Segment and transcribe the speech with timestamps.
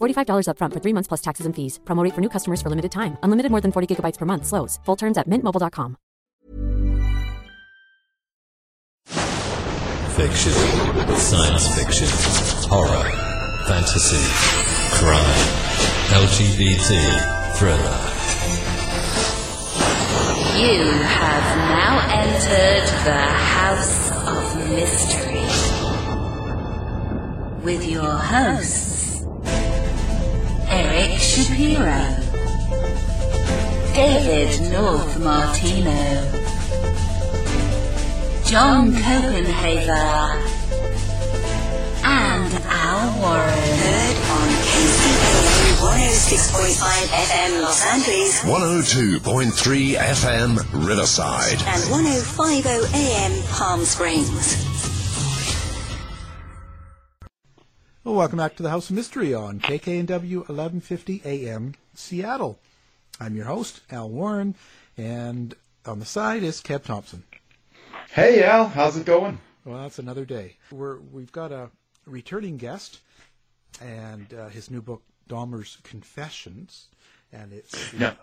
[0.00, 1.78] $45 upfront for three months plus taxes and fees.
[1.86, 3.16] Promote for new customers for limited time.
[3.22, 4.44] Unlimited more than 40 gigabytes per month.
[4.46, 4.78] Slows.
[4.84, 5.96] Full terms at mintmobile.com.
[10.16, 10.52] Fiction,
[11.16, 12.08] science fiction,
[12.70, 13.04] horror,
[13.68, 14.24] fantasy,
[14.96, 15.38] crime,
[16.24, 16.90] LGBT,
[17.58, 17.96] thriller.
[20.56, 21.94] You have now
[22.24, 23.22] entered the
[23.58, 25.44] House of Mystery
[27.62, 28.95] with your hosts,
[30.68, 32.16] Eric Shapiro,
[33.94, 36.32] David North Martino,
[38.44, 40.42] John Copenhaver,
[42.04, 43.78] and Al Warren.
[43.78, 45.46] Heard on KCAA
[45.78, 51.60] 106.5 FM Los Angeles 102.3 FM Riverside.
[51.66, 54.65] and 105.0 AM Palm Springs.
[58.06, 62.56] Well, welcome back to the House of Mystery on KKNW 1150 AM Seattle.
[63.18, 64.54] I'm your host, Al Warren,
[64.96, 65.52] and
[65.84, 67.24] on the side is Kev Thompson.
[68.12, 69.40] Hey Al, how's it going?
[69.64, 70.54] Well, that's another day.
[70.70, 71.68] We're, we've got a
[72.06, 73.00] returning guest
[73.82, 76.86] and uh, his new book, Dahmer's Confessions.
[77.32, 77.92] And it's.
[77.92, 78.14] No.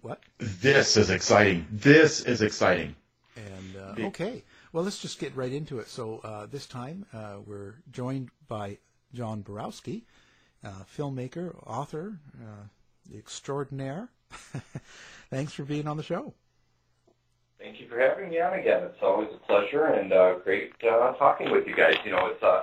[0.00, 0.22] What?
[0.38, 1.66] This is exciting.
[1.72, 2.94] This is exciting.
[3.34, 5.88] And uh, okay, well, let's just get right into it.
[5.88, 8.78] So uh, this time uh, we're joined by
[9.14, 10.04] John Borowski,
[10.64, 14.08] uh, filmmaker, author, uh, extraordinaire.
[15.30, 16.34] Thanks for being on the show.
[17.58, 18.84] Thank you for having me on again.
[18.84, 21.96] It's always a pleasure and uh, great uh, talking with you guys.
[22.04, 22.62] You know, it's uh,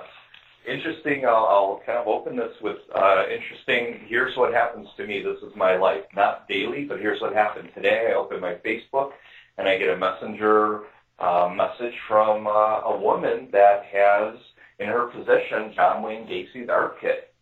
[0.66, 1.26] interesting.
[1.26, 4.00] I'll, I'll kind of open this with uh, interesting.
[4.06, 5.22] Here's what happens to me.
[5.22, 8.08] This is my life, not daily, but here's what happened today.
[8.10, 9.10] I open my Facebook
[9.58, 10.84] and I get a messenger
[11.20, 14.34] message from a woman that has
[14.78, 17.32] in her possession John Wayne Gacy's art kit.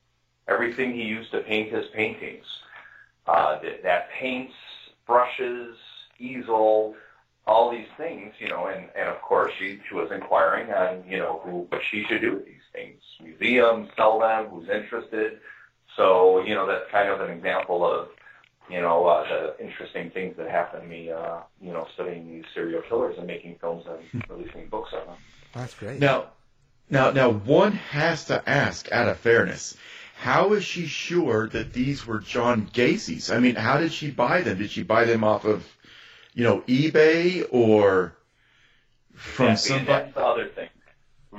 [0.47, 2.45] Everything he used to paint his paintings.
[3.27, 4.53] Uh, that, that paints,
[5.07, 5.77] brushes,
[6.19, 6.95] easel,
[7.47, 11.19] all these things, you know, and, and of course she, she was inquiring on, you
[11.19, 13.01] know, who, what she should do with these things.
[13.23, 15.41] Museums, sell them, who's interested.
[15.97, 18.09] So, you know, that's kind of an example of,
[18.71, 22.45] you know, uh, the interesting things that happen to me, uh, you know, studying these
[22.55, 25.17] serial killers and making films and releasing books on them.
[25.53, 26.01] That's great.
[26.01, 26.27] Now,
[26.91, 29.77] now, now, one has to ask, out of fairness,
[30.17, 33.31] how is she sure that these were John Gacy's?
[33.31, 34.59] I mean, how did she buy them?
[34.59, 35.67] Did she buy them off of,
[36.35, 38.15] you know, eBay or
[39.15, 40.05] from Yeah, somebody?
[40.05, 40.69] That's the other thing.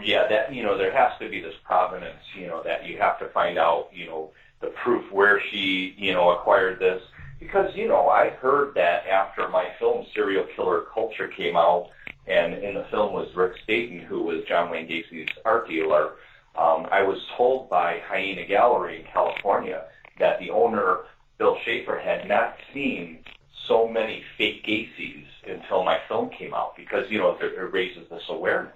[0.03, 2.21] Yeah, that you know, there has to be this provenance.
[2.37, 3.89] You know, that you have to find out.
[3.93, 7.01] You know, the proof where she you know acquired this
[7.39, 11.91] because you know I heard that after my film Serial Killer Culture came out,
[12.27, 16.13] and in the film was Rick Staton, who was John Wayne Gacy's art dealer.
[16.55, 19.85] Um, I was told by Hyaena Gallery in California
[20.19, 20.99] that the owner
[21.37, 23.19] Bill Shafer had not seen
[23.67, 28.09] so many fake Gacy's until my film came out because you know it, it raises
[28.09, 28.73] this awareness.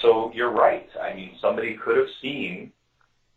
[0.00, 0.88] So you're right.
[1.00, 2.72] I mean, somebody could have seen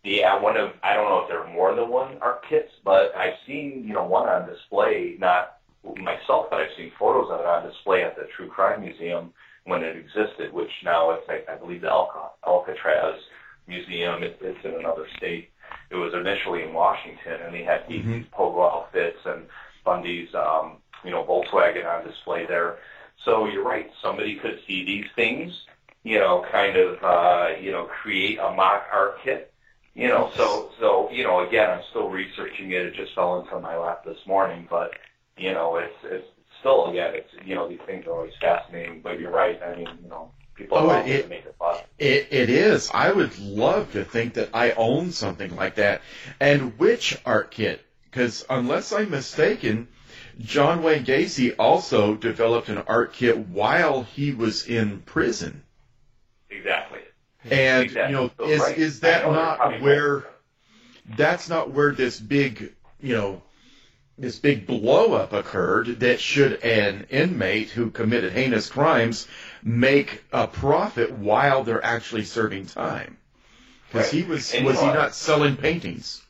[0.04, 2.72] the uh, one of I don't know if there are more than one art kits,
[2.84, 5.58] but I've seen you know one on display not
[5.98, 9.34] myself, but I've seen photos of it on display at the True Crime Museum
[9.66, 13.20] when it existed, which now it's, I, I believe, the Alca- Alcatraz
[13.68, 14.24] Museum.
[14.24, 15.52] It, it's in another state.
[15.90, 18.30] It was initially in Washington, and they had these Mhm.
[18.30, 19.48] pogo outfits and
[19.84, 22.78] Bundy's, um, you know, Volkswagen on display there.
[23.26, 23.92] So you're right.
[24.02, 25.66] Somebody could see these things,
[26.04, 29.54] you know, kind of, uh, you know, create a mock art kit.
[29.94, 32.86] You know, so so you know, again, I'm still researching it.
[32.86, 34.94] It just fell into my lap this morning, but
[35.38, 36.28] you know, it's it's
[36.60, 39.02] still again, it's you know, these things are always fascinating.
[39.02, 39.60] But you're right.
[39.62, 41.78] I mean, you know, people Oh, it- to make it fun.
[41.98, 42.90] It, it is.
[42.94, 46.02] I would love to think that I own something like that.
[46.40, 47.86] And which art kit?
[48.06, 49.88] Because unless I'm mistaken,
[50.40, 55.64] John Wayne Gacy also developed an art kit while he was in prison.
[56.50, 57.00] Exactly.
[57.50, 58.16] And Exactly.
[58.16, 60.26] you know, is is that not where?
[61.16, 63.42] That's not where this big, you know,
[64.18, 66.00] this big blow up occurred.
[66.02, 69.28] That should an inmate who committed heinous crimes
[69.64, 73.18] make a profit while they're actually serving time?
[73.88, 74.96] Because he was and was he what?
[74.96, 76.24] not selling paintings?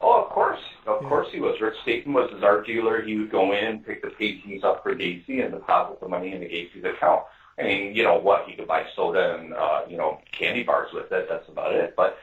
[0.00, 0.60] Oh, of course.
[0.86, 1.60] Of course he was.
[1.60, 3.02] Rick Staton was his art dealer.
[3.02, 6.32] He would go in, and pick the paintings up for Gacy, and deposit the money
[6.32, 7.22] into Gacy's account.
[7.58, 8.46] I mean, you know what?
[8.46, 11.26] He could buy soda and uh, you know candy bars with it.
[11.28, 11.94] That's about it.
[11.96, 12.18] But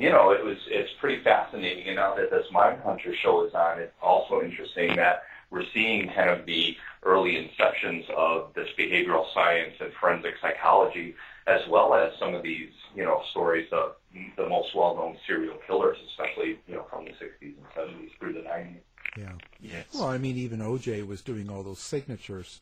[0.00, 1.86] you know, it was it's pretty fascinating.
[1.86, 6.30] And now that this Mindhunter show is on, it's also interesting that we're seeing kind
[6.30, 11.14] of the early inceptions of this behavioral science and forensic psychology,
[11.46, 13.96] as well as some of these you know stories of
[14.36, 18.40] the most well-known serial killers, especially you know from the 60s and 70s through the
[18.40, 18.80] 90s.
[19.18, 19.32] Yeah.
[19.60, 19.84] Yes.
[19.92, 22.60] Well, I mean, even OJ was doing all those signatures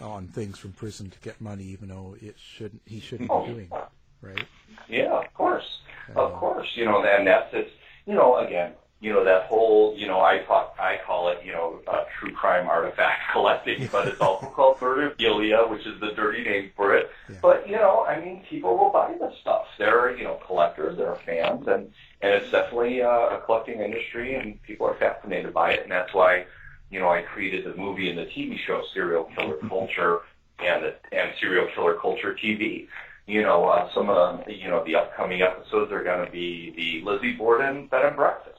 [0.00, 2.82] on things from prison to get money, even though it shouldn't.
[2.86, 3.84] He shouldn't Oh, be doing it,
[4.20, 4.44] right?
[4.88, 5.78] Yeah, of course,
[6.16, 6.68] of course.
[6.74, 7.70] You know, and that's it's
[8.06, 11.52] you know again, you know that whole you know I talk I call it you
[11.52, 16.42] know uh, true crime artifact collecting, but it's also called murderphilia, which is the dirty
[16.42, 17.10] name for it.
[17.40, 19.66] But you know, I mean, people will buy this stuff.
[19.78, 24.60] They're you know collectors, they're fans, and and it's definitely uh, a collecting industry, and
[24.62, 26.46] people are fascinated by it, and that's why
[26.90, 30.20] you know I created the movie and the TV show Serial Killer Culture
[30.58, 32.88] and the, and Serial Killer Culture TV.
[33.28, 36.72] You know, uh, some of the, you know the upcoming episodes are going to be
[36.74, 38.56] the Lizzie Borden bed and breakfast.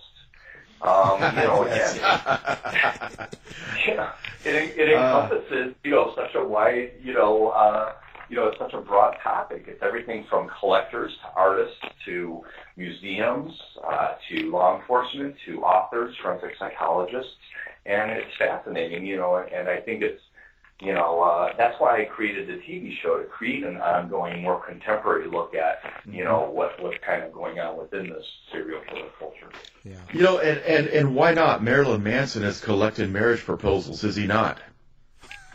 [0.83, 1.97] Um, you know, again,
[3.87, 4.11] yeah,
[4.45, 7.93] it, it encompasses you know such a wide you know uh,
[8.29, 9.65] you know it's such a broad topic.
[9.67, 12.43] It's everything from collectors to artists to
[12.77, 17.33] museums uh, to law enforcement to authors, forensic psychologists,
[17.87, 19.03] and it's fascinating.
[19.03, 20.21] You know, and I think it's
[20.81, 24.61] you know, uh, that's why I created the TV show to create an ongoing, more
[24.65, 29.09] contemporary look at, you know, what what's kind of going on within this serial killer
[29.19, 29.49] culture.
[29.83, 29.97] Yeah.
[30.13, 31.61] You know, and, and, and why not?
[31.61, 34.59] Marilyn Manson has collected marriage proposals, is he not?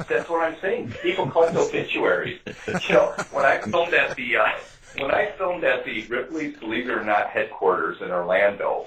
[0.08, 0.92] That's what I'm saying.
[1.02, 2.40] People collect obituaries.
[2.66, 4.48] You know, when I filmed at the uh,
[4.98, 8.86] when I filmed at the Ripley's Believe It or Not headquarters in Orlando,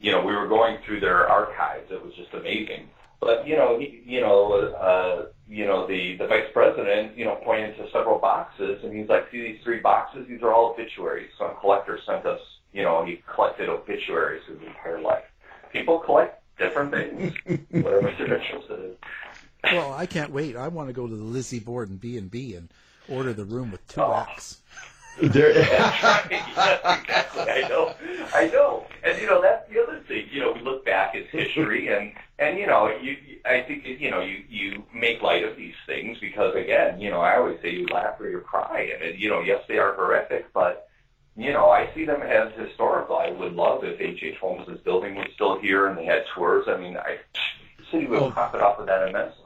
[0.00, 1.90] you know, we were going through their archives.
[1.90, 2.88] It was just amazing.
[3.20, 7.36] But you know, he, you know, uh, you know, the the vice president, you know,
[7.36, 10.26] pointed to several boxes, and he's like, "See these three boxes?
[10.28, 12.40] These are all obituaries." Some collector sent us,
[12.72, 15.24] you know, he collected obituaries his entire life.
[15.72, 17.34] People collect different things,
[17.70, 18.96] whatever their interest is.
[19.64, 20.56] Well, I can't wait.
[20.56, 22.68] I want to go to the Lizzie Borden B and B and
[23.08, 24.60] order the room with two X.
[25.20, 26.30] There, That's.
[26.30, 27.42] Yes, exactly.
[27.42, 27.94] I know.
[28.32, 28.86] I know.
[29.02, 30.26] And you know that's the other thing.
[30.30, 34.10] You know, we look back at history, and and you know, you I think you
[34.10, 37.70] know you you make light of these things because again, you know, I always say
[37.70, 40.88] you laugh or you cry, and it, you know, yes, they are horrific, but
[41.36, 43.16] you know, I see them as historical.
[43.16, 44.22] I would love if H.
[44.22, 44.38] H.
[44.38, 46.66] Holmes' building was still here and they had tours.
[46.68, 47.18] I mean, I
[47.78, 48.30] the city would Oh.
[48.30, 49.44] profit off of that immensely.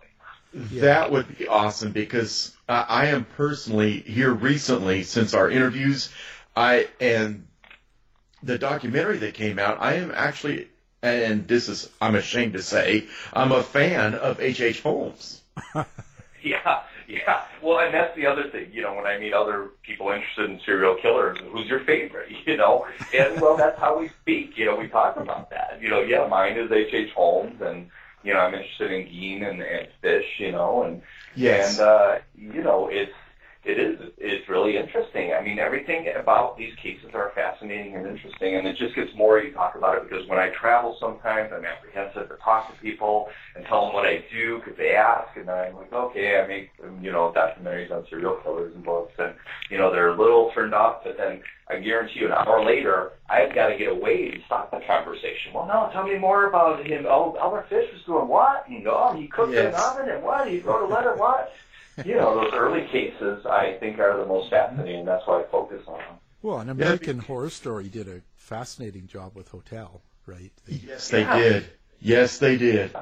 [0.80, 6.10] That would be awesome because uh, I am personally here recently since our interviews.
[6.54, 7.46] I and
[8.42, 9.78] the documentary that came out.
[9.80, 10.68] I am actually,
[11.02, 14.60] and this is I'm ashamed to say, I'm a fan of H.
[14.60, 14.80] H.
[14.82, 15.40] Holmes.
[16.44, 17.44] Yeah, yeah.
[17.62, 20.60] Well, and that's the other thing, you know, when I meet other people interested in
[20.66, 22.86] serial killers, who's your favorite, you know?
[23.14, 25.78] And, well, that's how we speak, you know, we talk about that.
[25.80, 26.92] You know, yeah, mine is H.H.
[26.92, 27.12] H.
[27.14, 27.90] Holmes, and,
[28.24, 31.02] you know, I'm interested in Gein and, and Fish, you know, and,
[31.36, 31.78] Yes.
[31.78, 33.14] and, uh, you know, it's,
[33.64, 35.32] it is, it's really interesting.
[35.32, 39.38] I mean, everything about these cases are fascinating and interesting, and it just gets more
[39.38, 43.28] you talk about it because when I travel, sometimes I'm apprehensive to talk to people
[43.54, 46.46] and tell them what I do because they ask, and then I'm like, okay, I
[46.48, 49.32] make you know documentaries on serial killers and books, and
[49.70, 51.40] you know they're a little turned off, but then
[51.70, 55.52] I guarantee you, an hour later, I've got to get away and stop the conversation.
[55.54, 57.06] Well, no, tell me more about him.
[57.08, 58.68] Oh, Albert Fish was doing what?
[58.68, 59.68] And oh, he cooked yes.
[59.68, 60.48] in an oven and what?
[60.48, 61.14] He wrote a letter.
[61.14, 61.54] What?
[62.04, 65.04] You know, those early cases I think are the most fascinating.
[65.04, 66.16] That's why I focus on them.
[66.42, 67.22] Well, an American yeah.
[67.22, 70.50] Horror Story did a fascinating job with Hotel, right?
[70.66, 71.38] They, yes, they yeah.
[71.38, 71.66] did.
[72.00, 72.92] Yes, they did.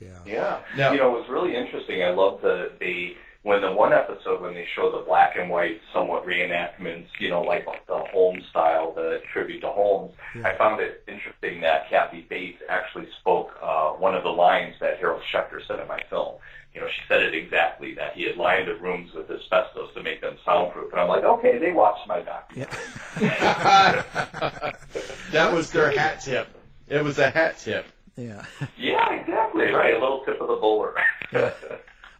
[0.00, 0.18] Yeah.
[0.26, 0.60] Yeah.
[0.76, 2.02] Now, you know, it was really interesting.
[2.02, 5.80] I love the the when the one episode when they show the black and white
[5.94, 10.12] somewhat reenactments, you know, like the Holmes style, the tribute to Holmes.
[10.36, 10.48] Yeah.
[10.48, 14.98] I found it interesting that Kathy Bates actually spoke uh, one of the lines that
[14.98, 16.34] Harold Schechter said in my film
[16.74, 20.02] you know, she said it exactly that he had lined the rooms with asbestos to
[20.02, 20.92] make them soundproof.
[20.92, 22.78] And I'm like, okay, they watched my documentary.
[23.20, 24.02] Yeah.
[25.32, 26.48] that was their hat tip.
[26.88, 27.86] It was a hat tip.
[28.16, 28.44] Yeah.
[28.76, 29.66] Yeah, exactly.
[29.66, 30.94] Right, a little tip of the bowler.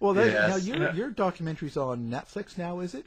[0.00, 0.48] Well, that, yes.
[0.48, 3.06] now your your documentary's on Netflix now, is it?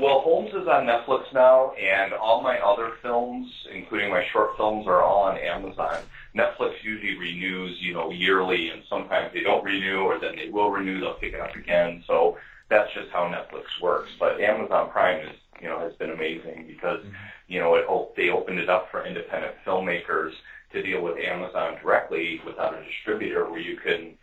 [0.00, 4.86] Well, Holmes is on Netflix now, and all my other films, including my short films,
[4.86, 5.98] are all on Amazon.
[6.34, 10.70] Netflix usually renews, you know, yearly, and sometimes they don't renew, or then they will
[10.70, 12.02] renew, they'll pick it up again.
[12.06, 12.36] So
[12.68, 14.10] that's just how Netflix works.
[14.18, 17.14] But Amazon Prime is, you know, has been amazing because, mm-hmm.
[17.46, 20.32] you know, it, they opened it up for independent filmmakers
[20.72, 24.16] to deal with Amazon directly without a distributor, where you can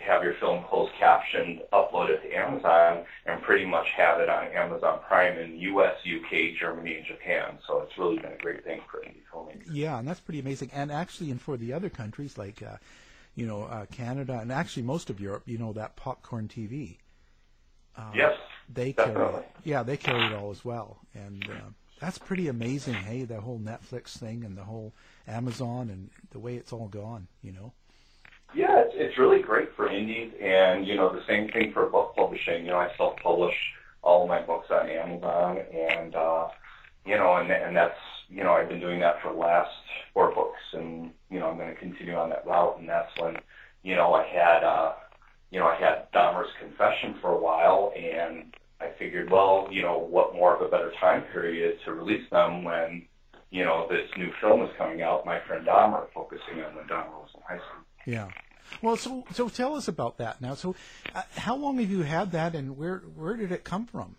[0.00, 4.46] have your film closed captioned, upload it to Amazon, and pretty much have it on
[4.48, 7.58] Amazon Prime in U.S., U.K., Germany, and Japan.
[7.66, 9.66] So it's really been a great thing for indie filmmakers.
[9.70, 10.70] Yeah, and that's pretty amazing.
[10.72, 12.76] And actually, and for the other countries like, uh,
[13.34, 16.96] you know, uh, Canada and actually most of Europe, you know, that popcorn TV.
[17.96, 18.38] Uh, yes,
[18.72, 19.22] they definitely.
[19.22, 19.34] carry.
[19.36, 19.50] It.
[19.64, 22.94] Yeah, they carry it all as well, and uh, that's pretty amazing.
[22.94, 24.92] Hey, the whole Netflix thing and the whole
[25.28, 27.28] Amazon and the way it's all gone.
[27.42, 27.72] You know.
[28.52, 32.14] Yeah, it's, it's really great for indies, and you know the same thing for book
[32.16, 32.64] publishing.
[32.64, 33.54] You know, I self-publish
[34.02, 36.48] all of my books on Amazon, and uh,
[37.06, 39.70] you know, and and that's you know I've been doing that for the last
[40.12, 43.36] four books, and you know I'm going to continue on that route, and that's when
[43.82, 44.94] you know I had uh,
[45.50, 49.98] you know I had Dahmer's Confession for a while, and I figured, well, you know,
[49.98, 53.06] what more of a better time period to release them when
[53.50, 57.12] you know this new film is coming out, My Friend Dahmer, focusing on when Dahmer
[57.12, 57.84] was in high school.
[58.06, 58.28] Yeah.
[58.82, 60.54] Well, so so tell us about that now.
[60.54, 60.74] So,
[61.14, 64.16] uh, how long have you had that, and where where did it come from?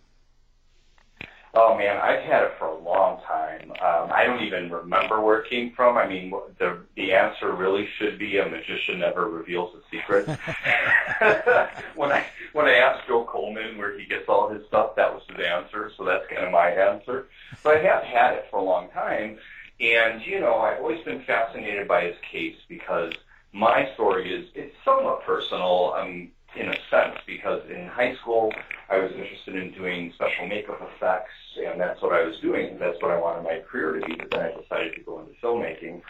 [1.54, 3.70] Oh man, I've had it for a long time.
[3.72, 5.98] Um, I don't even remember where it came from.
[5.98, 10.26] I mean, the the answer really should be a magician never reveals a secret.
[11.94, 12.24] when I
[12.54, 15.92] when I asked Joe Coleman where he gets all his stuff, that was his answer.
[15.98, 17.26] So that's kind of my answer.
[17.62, 19.36] But I have had it for a long time,
[19.78, 23.12] and you know, I've always been fascinated by his case because
[23.52, 28.52] my story is it's somewhat personal um, in a sense because in high school
[28.90, 32.78] I was interested in doing special makeup effects and that's what I was doing.
[32.78, 34.14] That's what I wanted my career to be.
[34.14, 36.02] But then I decided to go into filmmaking.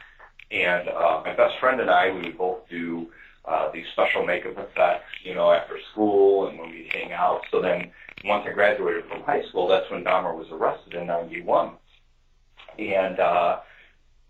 [0.50, 3.10] And uh, my best friend and I, we would both do
[3.44, 7.42] uh, these special makeup effects, you know, after school and when we'd hang out.
[7.50, 7.90] So then
[8.24, 11.72] once I graduated from high school, that's when Dahmer was arrested in 91.
[12.78, 13.60] And uh,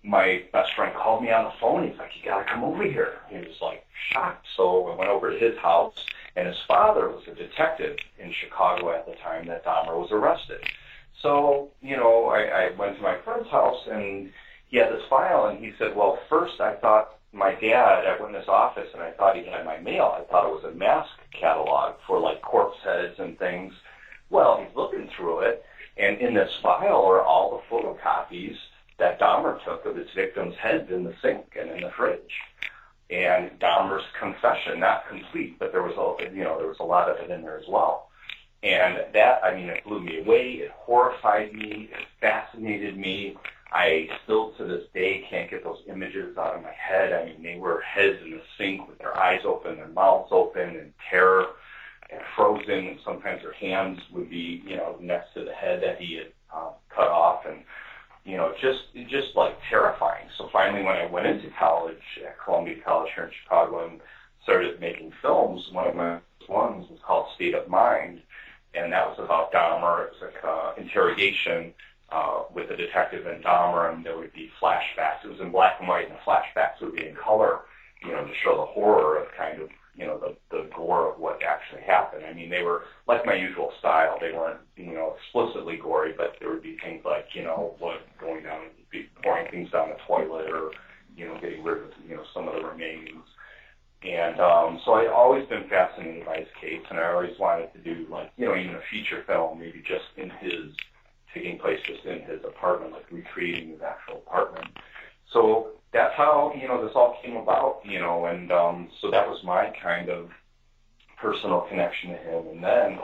[0.05, 1.89] my best friend called me on the phone.
[1.89, 4.47] He's like, "You gotta come over here." He was like shocked.
[4.57, 5.95] So I went over to his house,
[6.35, 10.65] and his father was a detective in Chicago at the time that Dahmer was arrested.
[11.21, 14.33] So you know, I, I went to my friend's house, and
[14.69, 18.07] he had this file, and he said, "Well, first I thought my dad.
[18.07, 20.17] I went in his office, and I thought he had my mail.
[20.19, 23.73] I thought it was a mask catalog for like corpse heads and things."
[24.31, 25.65] Well, he's looking through it,
[25.97, 28.57] and in this file are all the photocopies
[29.03, 32.39] that Dahmer took of his victims' heads in the sink and in the fridge.
[33.11, 37.11] And Dahmer's confession, not complete, but there was a, you know, there was a lot
[37.11, 38.09] of it in there as well.
[38.63, 40.53] And that, I mean, it blew me away.
[40.53, 41.91] It horrified me.
[41.93, 43.37] It fascinated me.
[43.73, 47.13] I still to this day can't get those images out of my head.
[47.13, 50.77] I mean, they were heads in the sink with their eyes open, their mouths open
[50.77, 51.47] in terror
[52.09, 52.87] and frozen.
[52.87, 56.29] And sometimes their hands would be, you know, next to the head that he had
[56.55, 57.47] uh, cut off.
[57.47, 57.65] And
[58.25, 60.27] you know, just just like terrifying.
[60.39, 64.01] So finally, when I went into college at Columbia College here in Chicago and
[64.43, 68.21] started making films, one of my ones was called State of Mind,
[68.75, 70.07] and that was about Dahmer.
[70.07, 71.73] It was like uh, interrogation
[72.11, 75.25] uh, with a detective and Dahmer, and there would be flashbacks.
[75.25, 77.61] It was in black and white, and the flashbacks would be in color,
[78.05, 81.21] you know, to show the horror of kind of you know the the gore of
[81.21, 82.25] what actually happened.
[82.25, 84.17] I mean, they were like my usual style.
[84.21, 88.01] They weren't, you know, explicitly gory, but there would be things like, you know, blood
[88.21, 88.69] going down,
[89.23, 90.71] pouring things down the toilet, or
[91.17, 93.25] you know, getting rid of, you know, some of the remains.
[94.03, 97.79] And um, so I'd always been fascinated by his case, and I always wanted to
[97.79, 100.75] do like, you know, even a feature film, maybe just in his,
[101.33, 104.67] taking place just in his apartment, like recreating his actual apartment.
[105.33, 109.27] So that's how you know this all came about, you know, and um, so that
[109.27, 110.29] was my kind of
[111.21, 112.47] personal connection to him.
[112.49, 112.99] And then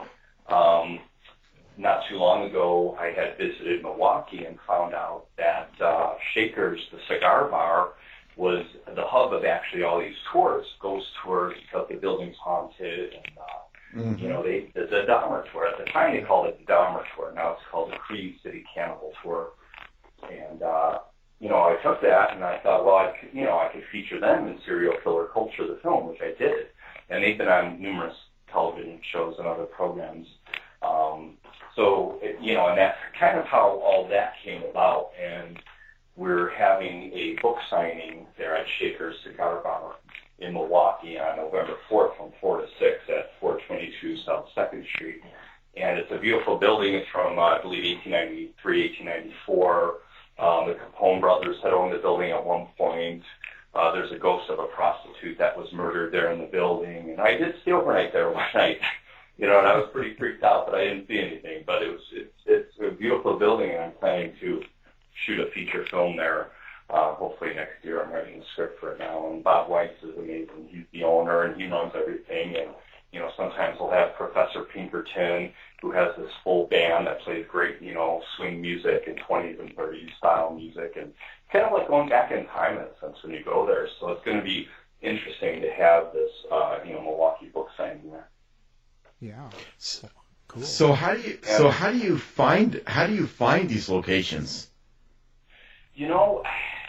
[0.49, 0.99] um,
[1.77, 6.99] not too long ago, I had visited Milwaukee and found out that uh, Shakers, the
[7.07, 7.89] cigar bar,
[8.35, 13.37] was the hub of actually all these tours, ghost tours, because the building's haunted, and
[13.37, 14.23] uh, mm-hmm.
[14.23, 15.67] you know, they the, the Dahmer tour.
[15.67, 17.33] At the time, they called it the Dahmer tour.
[17.35, 19.49] Now it's called the Cream City Cannibal Tour.
[20.29, 20.99] And uh,
[21.39, 23.83] you know, I took that and I thought, well, I could, you know, I could
[23.91, 26.67] feature them in Serial Killer Culture, the film, which I did.
[27.09, 28.15] And they've been on numerous
[28.51, 30.27] television shows and other programs.
[30.81, 31.37] Um,
[31.75, 35.11] so, it, you know, and that's kind of how all that came about.
[35.21, 35.59] And
[36.17, 39.95] we're having a book signing there at Shaker's Cigar Bar
[40.39, 45.21] in Milwaukee on November 4th from 4 to 6 at 422 South 2nd Street.
[45.77, 46.93] And it's a beautiful building.
[46.95, 49.95] It's from, uh, I believe, 1893, 1894.
[50.39, 53.23] Um, the Capone brothers had owned the building at one point.
[53.75, 57.11] Uh, there's a ghost of a prostitute that was murdered there in the building.
[57.11, 58.79] And I did stay overnight there one night,
[59.37, 61.63] you know, and I was pretty freaked out, but I didn't see anything.
[61.65, 64.63] But it was, it's, it's a beautiful building, and I'm planning to
[65.25, 66.51] shoot a feature film there.
[66.89, 68.01] Uh, hopefully next year.
[68.01, 69.29] I'm writing the script for it now.
[69.29, 70.69] And Bob Weiss is amazing.
[70.69, 72.55] He's the owner and he runs everything.
[72.55, 72.71] And
[73.11, 75.51] you know, sometimes we'll have Professor Pinkerton,
[75.81, 79.75] who has this full band that plays great, you know, swing music and 20s and
[79.75, 81.13] 30s style music, and
[81.51, 83.87] kind of like going back in time in a sense when you go there.
[83.99, 84.67] So it's going to be
[85.01, 88.29] interesting to have this, uh, you know, Milwaukee book signing there.
[89.19, 89.49] Yeah.
[90.47, 90.63] Cool.
[90.63, 94.67] So how do you so how do you find how do you find these locations?
[95.93, 96.43] You know,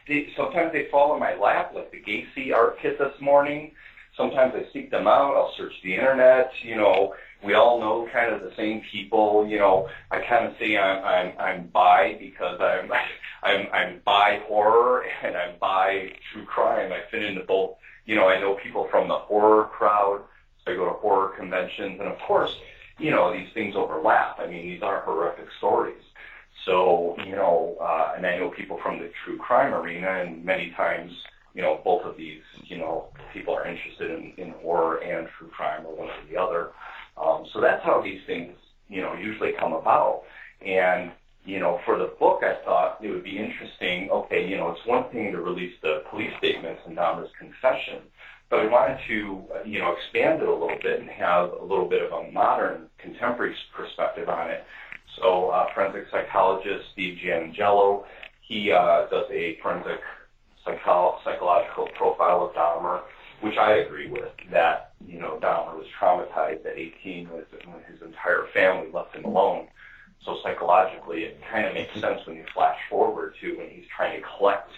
[0.08, 3.72] they, sometimes they fall in my lap, like the Gacy art kit this morning.
[4.20, 5.34] Sometimes I seek them out.
[5.34, 6.52] I'll search the internet.
[6.62, 9.46] You know, we all know kind of the same people.
[9.48, 12.92] You know, I kind of say I'm I'm I'm bi because I'm
[13.42, 16.92] I'm I'm bi horror and I'm bi true crime.
[16.92, 17.76] I fit into both.
[18.04, 20.20] You know, I know people from the horror crowd.
[20.66, 22.54] So I go to horror conventions, and of course,
[22.98, 24.38] you know, these things overlap.
[24.38, 26.02] I mean, these are horrific stories.
[26.66, 30.72] So, you know, uh, and I know people from the true crime arena, and many
[30.72, 31.12] times,
[31.54, 35.48] you know, both of these, you know, people are interested in, in horror and true
[35.48, 36.70] crime or one or the other.
[37.16, 38.56] Um, so that's how these things,
[38.88, 40.22] you know, usually come about.
[40.64, 41.12] And,
[41.44, 44.10] you know, for the book, I thought it would be interesting.
[44.10, 48.02] Okay, you know, it's one thing to release the police statements and Dahmer's confession,
[48.48, 51.88] but I wanted to, you know, expand it a little bit and have a little
[51.88, 54.64] bit of a modern, contemporary perspective on it.
[55.20, 58.04] So, uh, forensic psychologist Steve Giannangelo,
[58.46, 60.00] he uh, does a forensic
[60.64, 63.02] psycho- psychological profile of Dahmer,
[63.40, 64.30] which I agree with.
[64.50, 67.44] That you know, Dahmer was traumatized at 18 when
[67.90, 69.68] his entire family left him alone.
[70.24, 74.20] So psychologically, it kind of makes sense when you flash forward to when he's trying
[74.20, 74.70] to collect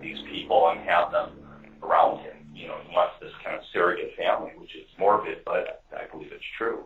[0.00, 1.30] these people and have them
[1.82, 2.36] around him.
[2.54, 6.30] You know, he wants this kind of surrogate family, which is morbid, but I believe
[6.32, 6.84] it's true.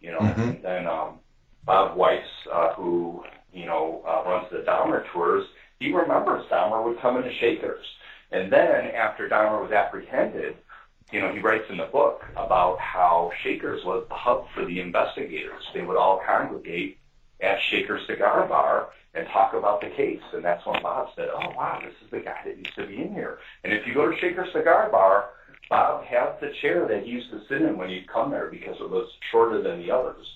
[0.00, 0.40] You know, mm-hmm.
[0.40, 1.18] and then um,
[1.64, 5.44] Bob Weiss, uh, who you know uh, runs the Dahmer tours,
[5.82, 7.84] he remembers Dahmer would come into Shakers,
[8.30, 10.56] and then after Dahmer was apprehended,
[11.10, 14.80] you know, he writes in the book about how Shakers was the hub for the
[14.80, 15.62] investigators.
[15.74, 16.98] They would all congregate
[17.40, 20.22] at Shaker Cigar Bar and talk about the case.
[20.32, 23.02] And that's when Bob said, oh, wow, this is the guy that used to be
[23.02, 23.40] in here.
[23.64, 25.30] And if you go to Shaker Cigar Bar,
[25.68, 28.76] Bob has the chair that he used to sit in when he'd come there because
[28.80, 30.26] it was shorter than the others.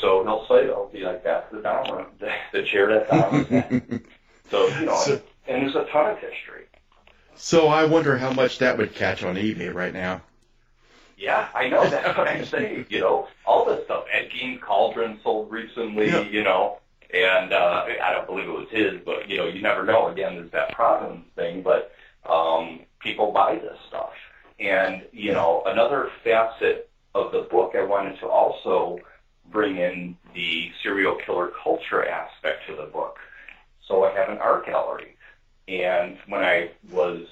[0.00, 2.06] So he'll say, it'll be like, that's the Dahmer,
[2.52, 4.02] the, chair that Dahmer had.
[4.50, 6.66] so, you know, so, and there's a ton of history.
[7.36, 10.22] So I wonder how much that would catch on eBay right now.
[11.16, 11.88] Yeah, I know.
[11.88, 12.86] That's what I'm saying.
[12.88, 14.04] You know, all this stuff.
[14.12, 16.08] Ed Gein's Cauldron sold recently.
[16.08, 16.20] Yeah.
[16.20, 16.78] You know,
[17.12, 20.08] and uh, I don't believe it was his, but you know, you never know.
[20.08, 21.92] Again, there's that provenance thing, but
[22.28, 24.12] um, people buy this stuff.
[24.58, 28.98] And you know, another facet of the book, I wanted to also
[29.50, 33.18] bring in the serial killer culture aspect to the book.
[33.90, 35.16] So I have an art gallery
[35.66, 37.26] and when I was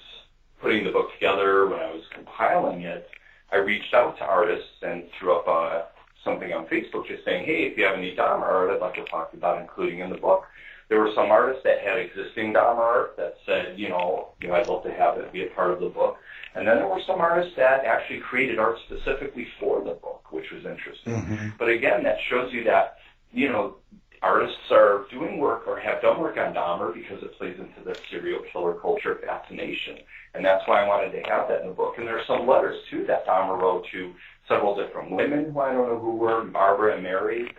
[0.60, 3.08] putting the book together, when I was compiling it,
[3.52, 5.82] I reached out to artists and threw up uh,
[6.24, 9.04] something on Facebook just saying, hey, if you have any Dahmer art I'd like to
[9.04, 10.46] talk about including in the book.
[10.88, 14.54] there were some artists that had existing Dahmer art that said, you know, you know,
[14.54, 16.18] I'd love to have it be a part of the book.
[16.54, 20.50] And then there were some artists that actually created art specifically for the book, which
[20.50, 21.14] was interesting.
[21.14, 21.48] Mm-hmm.
[21.56, 22.98] But again, that shows you that,
[23.32, 23.76] you know,
[24.22, 27.96] artists are doing work or have done work on Dahmer because it plays into the
[28.10, 29.98] serial killer culture fascination.
[30.34, 31.98] And that's why I wanted to have that in the book.
[31.98, 34.12] And there are some letters, too, that Dahmer wrote to
[34.46, 37.52] several different women who I don't know who were, Barbara and Mary.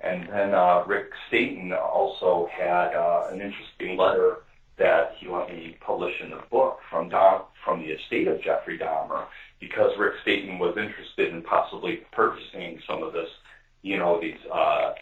[0.00, 4.38] And then uh, Rick Staton also had uh, an interesting letter
[4.76, 8.78] that he let me publish in the book from Dom, from the estate of Jeffrey
[8.78, 9.26] Dahmer
[9.60, 13.28] because Rick Staton was interested in possibly purchasing some of this,
[13.82, 14.92] you know, these, uh,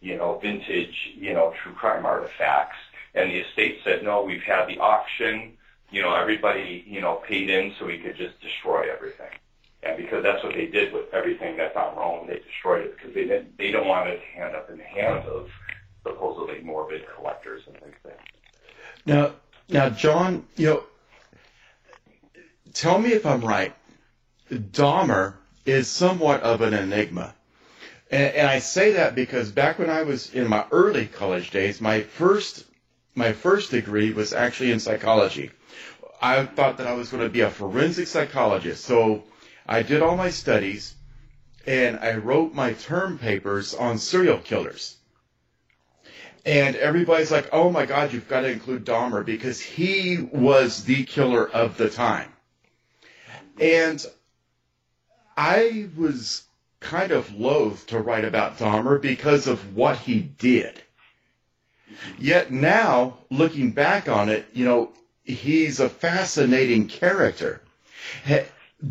[0.00, 2.76] you know, vintage, you know, true crime artifacts.
[3.14, 5.56] And the estate said, no, we've had the auction,
[5.90, 9.30] you know, everybody, you know, paid in so we could just destroy everything.
[9.82, 13.14] And because that's what they did with everything that's on Rome, they destroyed it because
[13.14, 15.48] they didn't, they don't want it to end up in the hands of
[16.02, 18.20] supposedly morbid collectors and things like that.
[19.06, 19.32] Now,
[19.68, 20.82] now, John, you know,
[22.72, 23.74] tell me if I'm right.
[24.50, 25.34] Dahmer
[25.66, 27.34] is somewhat of an enigma.
[28.10, 31.80] And, and I say that because back when I was in my early college days,
[31.80, 32.64] my first
[33.14, 35.50] my first degree was actually in psychology.
[36.22, 38.84] I thought that I was going to be a forensic psychologist.
[38.84, 39.24] So
[39.66, 40.94] I did all my studies
[41.66, 44.96] and I wrote my term papers on serial killers.
[46.46, 51.04] And everybody's like, oh my God, you've got to include Dahmer because he was the
[51.04, 52.32] killer of the time.
[53.60, 54.04] And
[55.36, 56.42] I was
[56.80, 60.82] kind of loath to write about Dahmer because of what he did.
[62.18, 64.92] Yet now, looking back on it, you know,
[65.24, 67.62] he's a fascinating character.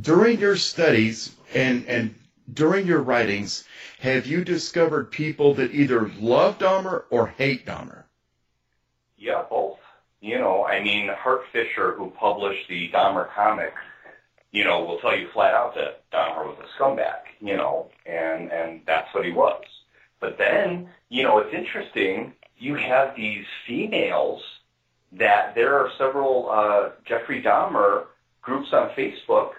[0.01, 2.15] During your studies and, and
[2.53, 3.63] during your writings,
[3.99, 8.03] have you discovered people that either love Dahmer or hate Dahmer?
[9.17, 9.79] Yeah, both.
[10.19, 13.73] You know, I mean, Hart Fisher, who published the Dahmer comic,
[14.51, 18.51] you know, will tell you flat out that Dahmer was a scumbag, you know, and,
[18.51, 19.63] and that's what he was.
[20.19, 24.41] But then, you know, it's interesting, you have these females
[25.11, 28.05] that there are several uh, Jeffrey Dahmer
[28.41, 29.51] groups on Facebook,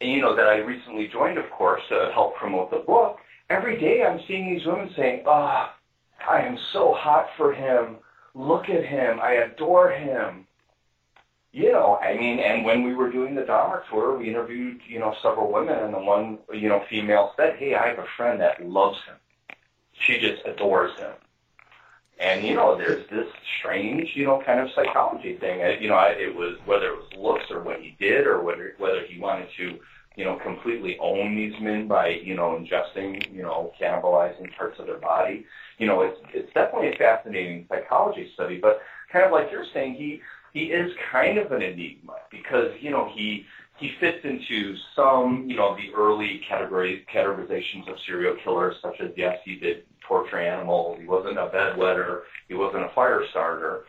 [0.00, 3.18] you know, that I recently joined, of course, to help promote the book.
[3.50, 7.96] Every day I'm seeing these women saying, ah, oh, I am so hot for him.
[8.34, 9.18] Look at him.
[9.20, 10.46] I adore him.
[11.50, 14.98] You know, I mean, and when we were doing the Dahmer tour, we interviewed, you
[14.98, 18.40] know, several women, and the one, you know, female said, hey, I have a friend
[18.40, 19.16] that loves him.
[19.92, 21.12] She just adores him.
[22.20, 25.60] And, you know, there's this strange, you know, kind of psychology thing.
[25.80, 29.06] You know, it was whether it was looks or what he did or whether, whether
[29.06, 29.78] he wanted to,
[30.16, 34.86] you know, completely own these men by, you know, ingesting, you know, cannibalizing parts of
[34.86, 35.46] their body.
[35.78, 38.82] You know, it's, it's definitely a fascinating psychology study, but
[39.12, 40.20] kind of like you're saying, he,
[40.52, 43.46] he is kind of an enigma because, you know, he,
[43.78, 49.10] he fits into some, you know, the early category, categorizations of serial killers, such as,
[49.16, 53.84] yes, he did torture animals, he wasn't a bedwetter, he wasn't a fire starter,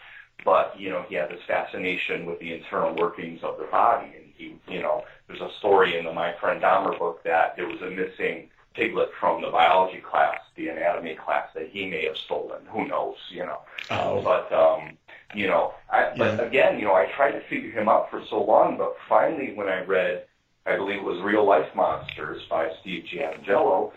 [0.45, 4.12] but, you know, he had this fascination with the internal workings of the body.
[4.15, 7.67] And he, you know, there's a story in the My Friend Dahmer book that there
[7.67, 12.15] was a missing piglet from the biology class, the anatomy class that he may have
[12.15, 12.62] stolen.
[12.67, 13.60] Who knows, you know.
[13.89, 14.22] Oh.
[14.22, 14.98] But, um,
[15.34, 18.42] you know, I, but again, you know, I tried to figure him out for so
[18.44, 20.26] long, but finally when I read,
[20.65, 23.92] I believe it was Real Life Monsters by Steve Giannangelo,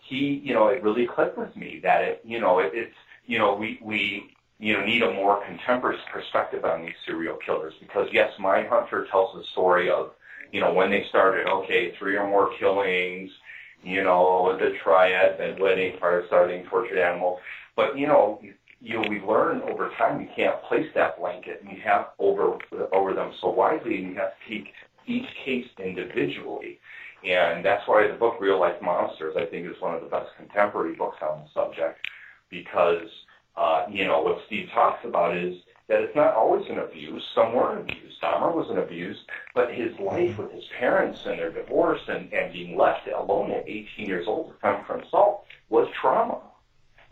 [0.00, 2.94] he, you know, it really clicked with me that it, you know, it, it's,
[3.26, 7.74] you know, we, we, you know, need a more contemporary perspective on these serial killers
[7.80, 10.12] because yes, Mindhunter tells the story of,
[10.52, 13.30] you know, when they started, okay, three or more killings,
[13.82, 17.38] you know, the triad, bedwetting, fire starting, tortured animal.
[17.76, 18.40] But, you know,
[18.80, 22.58] you know, we've learned over time you can't place that blanket and you have over
[22.92, 24.72] over them so widely and you have to take
[25.06, 26.78] each case individually.
[27.24, 30.30] And that's why the book Real Life Monsters I think is one of the best
[30.36, 32.06] contemporary books on the subject
[32.50, 33.08] because
[33.58, 35.56] uh, you know, what Steve talks about is
[35.88, 37.24] that it's not always an abuse.
[37.34, 38.22] Some weren't abused.
[38.22, 39.20] Dahmer wasn't abused,
[39.54, 43.68] but his life with his parents and their divorce and, and being left alone at
[43.68, 46.38] 18 years old to fend for himself was trauma.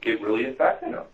[0.02, 1.05] It really affected him.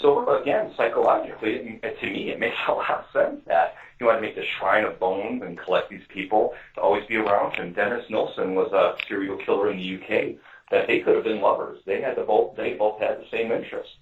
[0.00, 4.20] So again, psychologically, it, to me, it makes a lot of sense that he wanted
[4.20, 7.72] to make the shrine of bones and collect these people to always be around him.
[7.74, 10.36] Dennis Nilsen was a serial killer in the UK.
[10.70, 11.80] That they could have been lovers.
[11.84, 12.56] They had the both.
[12.56, 13.92] They both had the same interests.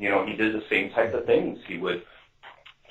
[0.00, 1.60] You know, he did the same type of things.
[1.68, 2.02] He would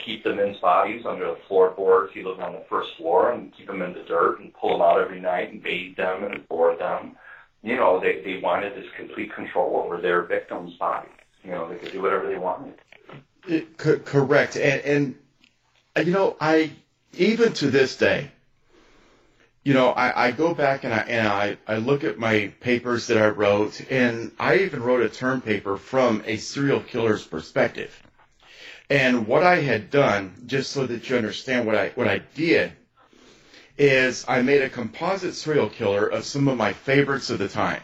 [0.03, 2.13] keep the men's bodies under the floorboards.
[2.13, 4.81] He lived on the first floor and keep them in the dirt and pull them
[4.81, 7.17] out every night and bathe them and board them.
[7.63, 11.11] You know, they they wanted this complete control over their victims' bodies.
[11.43, 12.73] You know, they could do whatever they wanted.
[13.47, 14.57] It, co- correct.
[14.57, 15.15] And,
[15.95, 16.71] and, you know, I,
[17.17, 18.31] even to this day,
[19.63, 23.07] you know, I, I go back and I, and I, I look at my papers
[23.07, 28.01] that I wrote, and I even wrote a term paper from a serial killer's perspective.
[28.89, 32.71] And what I had done, just so that you understand what I, what I did,
[33.77, 37.81] is I made a composite serial killer of some of my favorites of the time.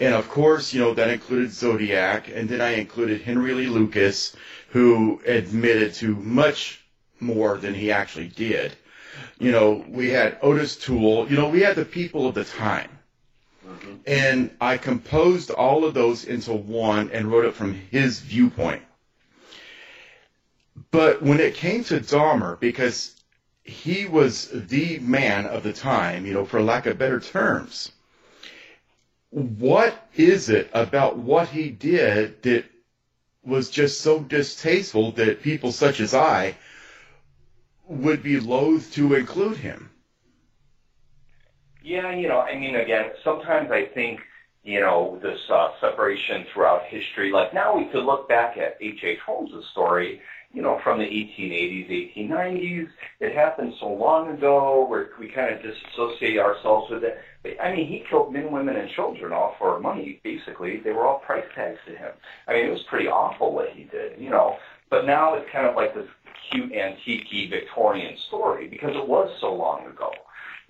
[0.00, 4.34] And of course, you know, that included Zodiac, and then I included Henry Lee Lucas,
[4.70, 6.80] who admitted to much
[7.20, 8.74] more than he actually did.
[9.38, 12.88] You know, we had Otis Toole, you know, we had the people of the time.
[13.66, 13.94] Mm-hmm.
[14.06, 18.82] And I composed all of those into one and wrote it from his viewpoint.
[20.90, 23.14] But when it came to Dahmer, because
[23.64, 27.92] he was the man of the time, you know, for lack of better terms,
[29.30, 32.64] what is it about what he did that
[33.44, 36.56] was just so distasteful that people such as I
[37.88, 39.90] would be loath to include him?
[41.82, 44.20] Yeah, you know, I mean, again, sometimes I think,
[44.62, 49.18] you know, this uh, separation throughout history, like now we could look back at H.H.
[49.24, 50.20] Holmes' story,
[50.52, 52.88] you know, from the 1880s, 1890s.
[53.20, 57.18] It happened so long ago where we kind of disassociate ourselves with it.
[57.42, 60.80] But, I mean, he killed men, women, and children all for money, basically.
[60.80, 62.12] They were all price tags to him.
[62.48, 64.56] I mean, it was pretty awful what he did, you know.
[64.90, 66.08] But now it's kind of like this
[66.50, 70.12] cute, antique Victorian story because it was so long ago.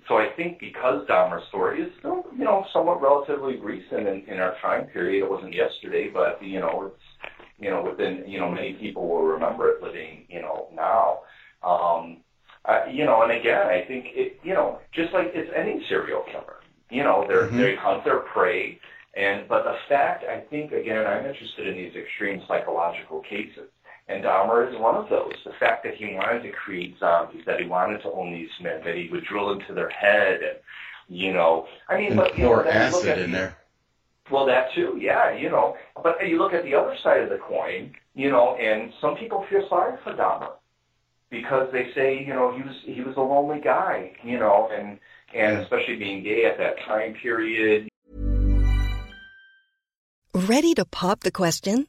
[0.08, 4.40] So I think because Dahmer's story is still, you know, somewhat relatively recent in, in
[4.40, 8.50] our time period, it wasn't yesterday, but, you know, it's, you know, within, you know,
[8.50, 11.20] many people will remember it living, you know, now.
[11.62, 12.18] Um,
[12.64, 16.22] uh, you know, and again, I think it, you know, just like it's any serial
[16.22, 17.58] killer, you know, they're, Mhm.
[17.58, 18.78] they hunt their prey.
[19.14, 23.68] And, but the fact, I think, again, I'm interested in these extreme psychological cases.
[24.08, 25.34] And Dahmer is one of those.
[25.44, 28.82] The fact that he wanted to create zombies, that he wanted to own these men,
[28.84, 30.56] that he would drill into their head, and
[31.08, 33.56] you know, I mean, And but you know, you look acid at in the- there.
[34.30, 35.76] Well, that too, yeah, you know.
[36.02, 39.44] But you look at the other side of the coin, you know, and some people
[39.50, 40.52] feel sorry for Dahmer
[41.30, 44.98] because they say, you know, he was he was a lonely guy, you know, and
[45.34, 47.90] and especially being gay at that time period,
[50.32, 51.88] Ready to pop the question?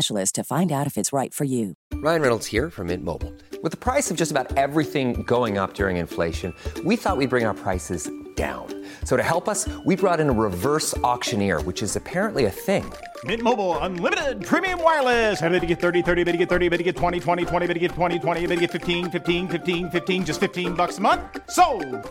[0.01, 1.73] specialist to find out if it's right for you.
[1.93, 3.33] Ryan Reynolds here from Mint Mobile.
[3.63, 7.45] With the price of just about everything going up during inflation, we thought we'd bring
[7.45, 8.65] our prices down.
[9.03, 12.91] So to help us, we brought in a reverse auctioneer, which is apparently a thing.
[13.25, 15.39] Mint Mobile unlimited premium wireless.
[15.39, 17.67] Have to get 30, 30, bit to get 30, bit to get 20, 20, 20,
[17.67, 20.97] bit to get 20, 20, bit to get 15, 15, 15, 15 just 15 bucks
[20.97, 21.21] a month.
[21.51, 21.63] So,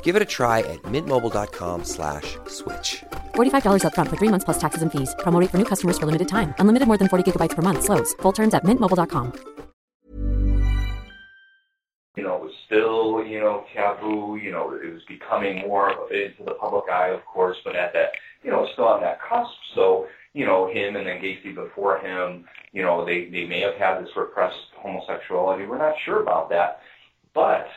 [0.04, 3.02] Give it a try at mintmobile.com slash switch.
[3.40, 5.16] $45 upfront for three months plus taxes and fees.
[5.24, 6.54] Promo for new customers for limited time.
[6.58, 7.82] Unlimited more than 40 gigabytes per month.
[7.82, 8.14] Slows.
[8.22, 9.56] Full terms at mintmobile.com.
[12.16, 16.44] you know, it was still, you know, taboo, you know, it was becoming more into
[16.44, 18.10] the public eye, of course, but at that,
[18.42, 19.50] you know, still on that cusp.
[19.74, 23.74] So, you know, him and then Gacy before him, you know, they, they may have
[23.74, 25.66] had this repressed homosexuality.
[25.66, 26.80] We're not sure about that.
[27.32, 27.68] But,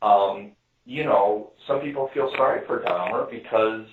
[0.00, 0.52] um,
[0.86, 3.86] you know, some people feel sorry for Dahmer because,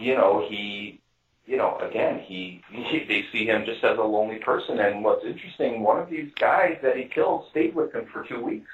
[0.00, 1.00] you know, he,
[1.46, 4.78] you know, again, he, he they see him just as a lonely person.
[4.80, 8.42] And what's interesting, one of these guys that he killed stayed with him for two
[8.42, 8.70] weeks.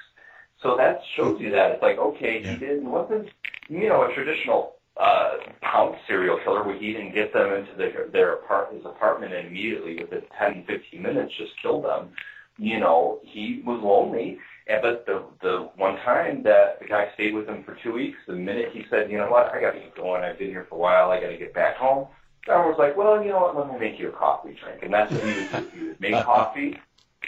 [0.61, 3.29] So that shows you that it's like okay, he didn't wasn't
[3.69, 8.07] you know a traditional uh, pound serial killer where he didn't get them into their
[8.11, 12.09] their apart his apartment and immediately within 10, 15 minutes just killed them.
[12.57, 17.33] You know he was lonely, and but the the one time that the guy stayed
[17.33, 19.79] with him for two weeks, the minute he said, you know what, I got to
[19.79, 20.23] get going.
[20.23, 21.11] I've been here for a while.
[21.11, 22.07] I got to get back home.
[22.49, 24.93] I was like, well, you know what, let me make you a coffee drink, and
[24.93, 25.69] that's what he would do.
[25.73, 26.77] He would make coffee,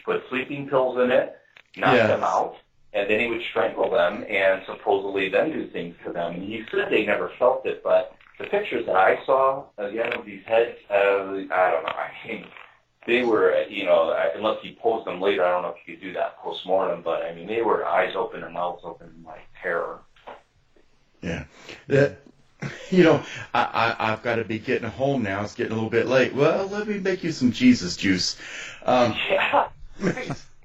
[0.06, 1.38] put sleeping pills in it,
[1.75, 2.08] knock Yes.
[2.08, 2.56] them out
[2.93, 6.36] and then he would strangle them and supposedly then do things to them.
[6.36, 10.25] And he said they never felt it, but the pictures that I saw, again, of
[10.25, 11.93] these heads, uh, I don't know.
[11.93, 12.45] I mean,
[13.07, 15.95] they were, you know, I- unless he posed them later, I don't know if you
[15.95, 19.23] could do that post-mortem, but I mean, they were eyes open and mouths open in
[19.23, 19.99] like terror.
[21.21, 21.45] Yeah.
[21.88, 22.19] That,
[22.89, 25.43] you know, I, I, I've got to be getting home now.
[25.43, 26.33] It's getting a little bit late.
[26.33, 28.38] Well, let me make you some Jesus juice.
[28.85, 29.69] Um, Yeah,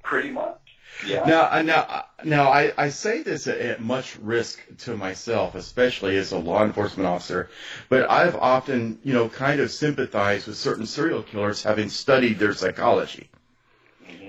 [0.02, 0.60] pretty much.
[1.06, 1.24] Yeah.
[1.26, 5.54] Now, uh, now, uh, now, I, I say this at, at much risk to myself,
[5.54, 7.50] especially as a law enforcement officer,
[7.88, 12.54] but I've often, you know, kind of sympathized with certain serial killers, having studied their
[12.54, 13.28] psychology,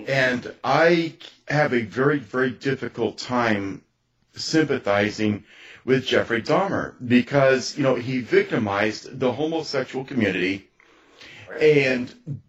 [0.07, 1.13] and I
[1.47, 3.81] have a very, very difficult time
[4.33, 5.43] sympathizing
[5.85, 10.67] with Jeffrey Dahmer because, you know, he victimized the homosexual community,
[11.59, 12.41] and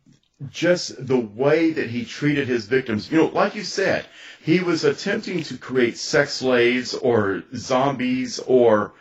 [0.51, 3.11] just the way that he treated his victims.
[3.11, 4.05] You know, like you said,
[4.43, 8.93] he was attempting to create sex slaves or zombies or,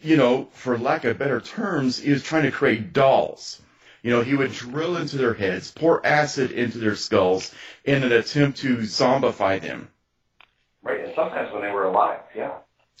[0.00, 3.60] you know, for lack of better terms, he was trying to create dolls.
[4.02, 8.12] You know, he would drill into their heads, pour acid into their skulls in an
[8.12, 9.88] attempt to zombify them.
[10.82, 12.52] Right, and sometimes when they were alive, yeah.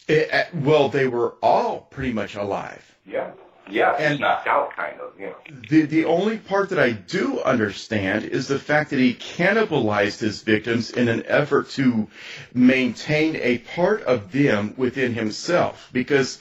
[0.08, 2.84] Eh, eh, well, they were all pretty much alive.
[3.06, 3.30] Yeah.
[3.70, 5.36] Yeah, And- knocked out, kind of, you know.
[5.68, 10.42] The the only part that I do understand is the fact that he cannibalized his
[10.42, 12.08] victims in an effort to
[12.54, 15.88] maintain a part of them within himself.
[15.92, 16.40] Because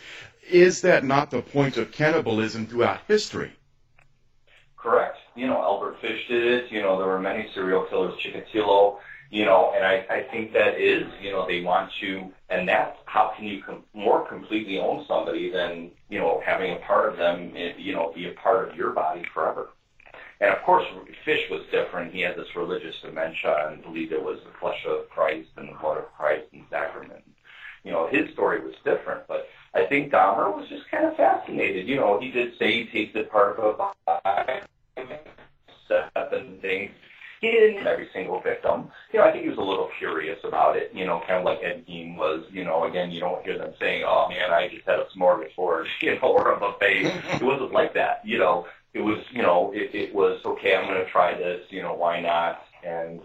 [0.50, 3.52] is that not the point of cannibalism throughout history?
[4.78, 5.18] Correct.
[5.36, 6.72] You know, Albert Fish did it.
[6.72, 8.98] You know, there were many serial killers, Chikatilo.
[9.32, 12.98] You know, and I, I think that is, you know, they want to, and that's
[13.06, 17.18] how can you com- more completely own somebody than, you know, having a part of
[17.18, 19.70] them, you know, be a part of your body forever.
[20.42, 20.86] And of course,
[21.26, 22.14] Fish was different.
[22.14, 25.78] He had this religious dementia and believed it was the flesh of Christ and the
[25.80, 27.24] blood of Christ and sacrament.
[27.84, 31.88] You know, his story was different, but I think Dahmer was just kind of fascinated.
[31.88, 34.62] You know, he did say he tasted part of a body,
[35.88, 36.92] seven things.
[37.88, 38.90] Every single victim.
[39.12, 40.92] You know, I think he was a little curious about it.
[40.94, 42.44] You know, kind of like Ed Gein was.
[42.52, 45.86] You know, again, you don't hear them saying, "Oh man, I just had a smorgasbord,"
[46.02, 47.06] you know, or a buffet.
[47.06, 48.22] it wasn't like that.
[48.26, 50.76] You know, it was, you know, it, it was okay.
[50.76, 51.62] I'm going to try this.
[51.70, 52.64] You know, why not?
[52.84, 53.22] And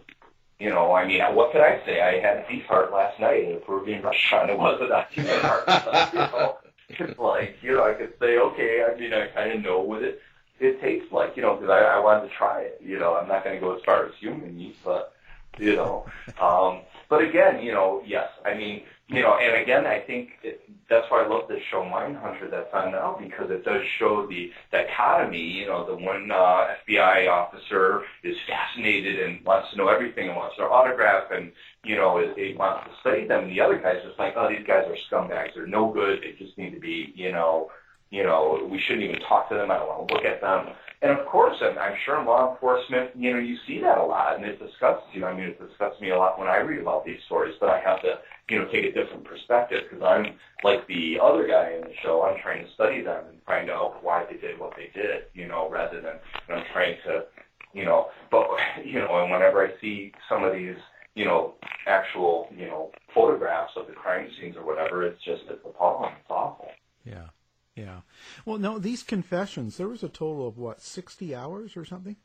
[0.58, 2.00] you know, I mean, what could I say?
[2.00, 4.50] I had a beef heart last night at a Peruvian restaurant.
[4.50, 6.12] It wasn't a human heart.
[6.12, 6.56] you know,
[6.88, 10.02] it's like, you know, I could say, okay, I mean, I kind of know what
[10.02, 10.20] it
[10.60, 12.80] it tastes like, you know, because I, I wanted to try it.
[12.82, 15.14] You know, I'm not going to go as far as human meat, but
[15.58, 16.06] you know,
[16.40, 20.62] um, but again, you know, yes, I mean, you know, and again, I think it,
[20.88, 24.50] that's why I love this show Mindhunter that's on now because it does show the
[24.72, 25.38] dichotomy.
[25.38, 30.36] You know, the one uh, FBI officer is fascinated and wants to know everything and
[30.36, 31.52] wants their autograph and
[31.84, 33.44] you know, is, he wants to study them.
[33.44, 35.54] And the other guy's just like, oh, these guys are scumbags.
[35.54, 36.22] They're no good.
[36.22, 37.70] They just need to be, you know,
[38.14, 39.72] you know, we shouldn't even talk to them.
[39.72, 40.68] I don't want to look at them.
[41.02, 44.02] And of course, and I'm sure in law enforcement, you know, you see that a
[44.04, 45.26] lot, and it disgusts you.
[45.26, 47.80] I mean, it disgusts me a lot when I read about these stories, but I
[47.80, 51.82] have to, you know, take a different perspective because I'm like the other guy in
[51.82, 52.22] the show.
[52.22, 55.48] I'm trying to study them and find out why they did what they did, you
[55.48, 56.14] know, rather than
[56.48, 57.24] and I'm trying to,
[57.72, 58.46] you know, but
[58.84, 60.76] you know, and whenever I see some of these,
[61.16, 61.54] you know,
[61.88, 66.12] actual, you know, photographs of the crime scenes or whatever, it's just it's appalling.
[66.20, 66.68] It's awful.
[67.04, 67.26] Yeah.
[67.74, 68.00] Yeah.
[68.44, 72.16] Well, no, these confessions, there was a total of what, 60 hours or something?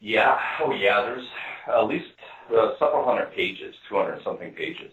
[0.00, 0.38] Yeah.
[0.60, 1.02] Oh, yeah.
[1.02, 1.26] There's
[1.68, 2.06] at least
[2.50, 4.92] uh, several hundred pages, 200 something pages.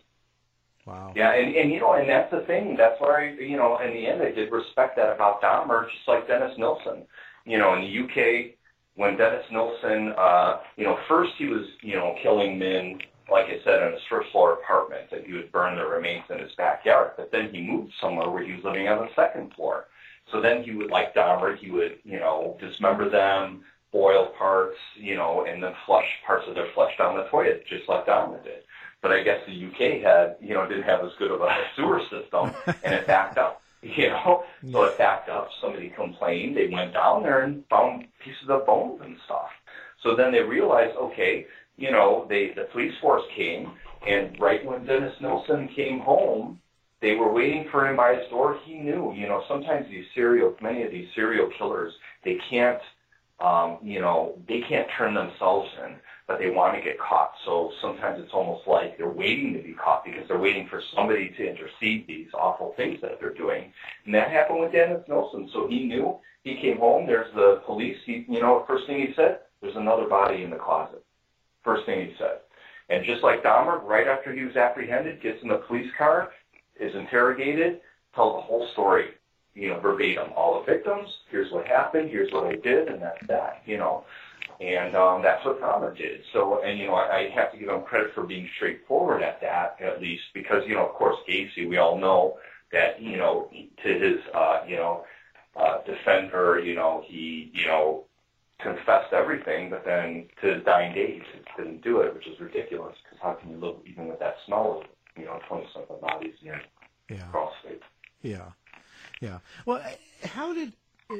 [0.86, 1.14] Wow.
[1.16, 2.76] Yeah, and, and you know, and that's the thing.
[2.78, 6.08] That's where I, you know, in the end, I did respect that about Dahmer, just
[6.08, 7.08] like Dennis Nilsen.
[7.46, 8.56] You know, in the UK,
[8.94, 13.00] when Dennis Nilsen, uh, you know, first he was, you know, killing men,
[13.30, 16.40] like I said, in his first floor apartment, and he would burn the remains in
[16.40, 17.12] his backyard.
[17.18, 19.88] But then he moved somewhere where he was living on the second floor.
[20.32, 25.16] So then he would, like Dahmer, he would, you know, dismember them, boil parts, you
[25.16, 28.64] know, and then flush parts of their flesh down the toilet, just like Dahmer did.
[29.02, 32.02] But I guess the UK had, you know, didn't have as good of a sewer
[32.10, 32.52] system,
[32.84, 33.62] and it backed up.
[33.86, 35.50] You know, so it backed up.
[35.62, 36.58] Somebody complained.
[36.58, 39.52] They went down there and found pieces of bones and stuff.
[40.02, 41.46] So then they realized, okay,
[41.78, 43.72] you know, they the police force came,
[44.08, 46.60] and right when Dennis Nilsen came home,
[47.02, 48.60] they were waiting for him by his door.
[48.64, 52.82] He knew, you know, sometimes these serial, many of these serial killers, they can't,
[53.40, 55.96] um, you know, they can't turn themselves in
[56.28, 57.34] but they want to get caught.
[57.46, 61.30] So sometimes it's almost like they're waiting to be caught because they're waiting for somebody
[61.38, 63.72] to intercede these awful things that they're doing.
[64.06, 65.50] And that happened with Dennis Nilsen.
[65.54, 66.18] So he knew.
[66.44, 67.06] He came home.
[67.06, 67.98] There's the police.
[68.06, 71.05] He, you know, first thing he said, there's another body in the closet.
[71.66, 72.40] First thing he said.
[72.90, 76.32] And just like Dahmer, right after he was apprehended, gets in the police car,
[76.80, 77.82] is interrogated,
[78.14, 79.10] tells the whole story,
[79.56, 80.32] you know, verbatim.
[80.36, 84.06] All the victims, here's what happened, here's what I did, and that's that, you know.
[84.62, 86.22] And um, that's what Dahmer did.
[86.32, 89.42] So, and you know, I, I have to give him credit for being straightforward at
[89.42, 92.38] that, at least, because you know, of course, Gacy, we all know
[92.72, 93.50] that you know,
[93.84, 95.04] to his uh, you know,
[95.56, 98.06] uh, defender, you know, he you know,
[98.62, 101.22] confessed everything, but then to dying days,
[101.58, 102.96] didn't do it, which is ridiculous.
[103.04, 104.88] Because how can you live even with that smell of
[105.18, 106.54] you know, twenty something bodies in
[107.10, 107.28] yeah.
[107.32, 107.82] cross state?
[108.22, 108.52] Yeah,
[109.22, 109.40] yeah.
[109.66, 109.82] Well,
[110.24, 110.74] how did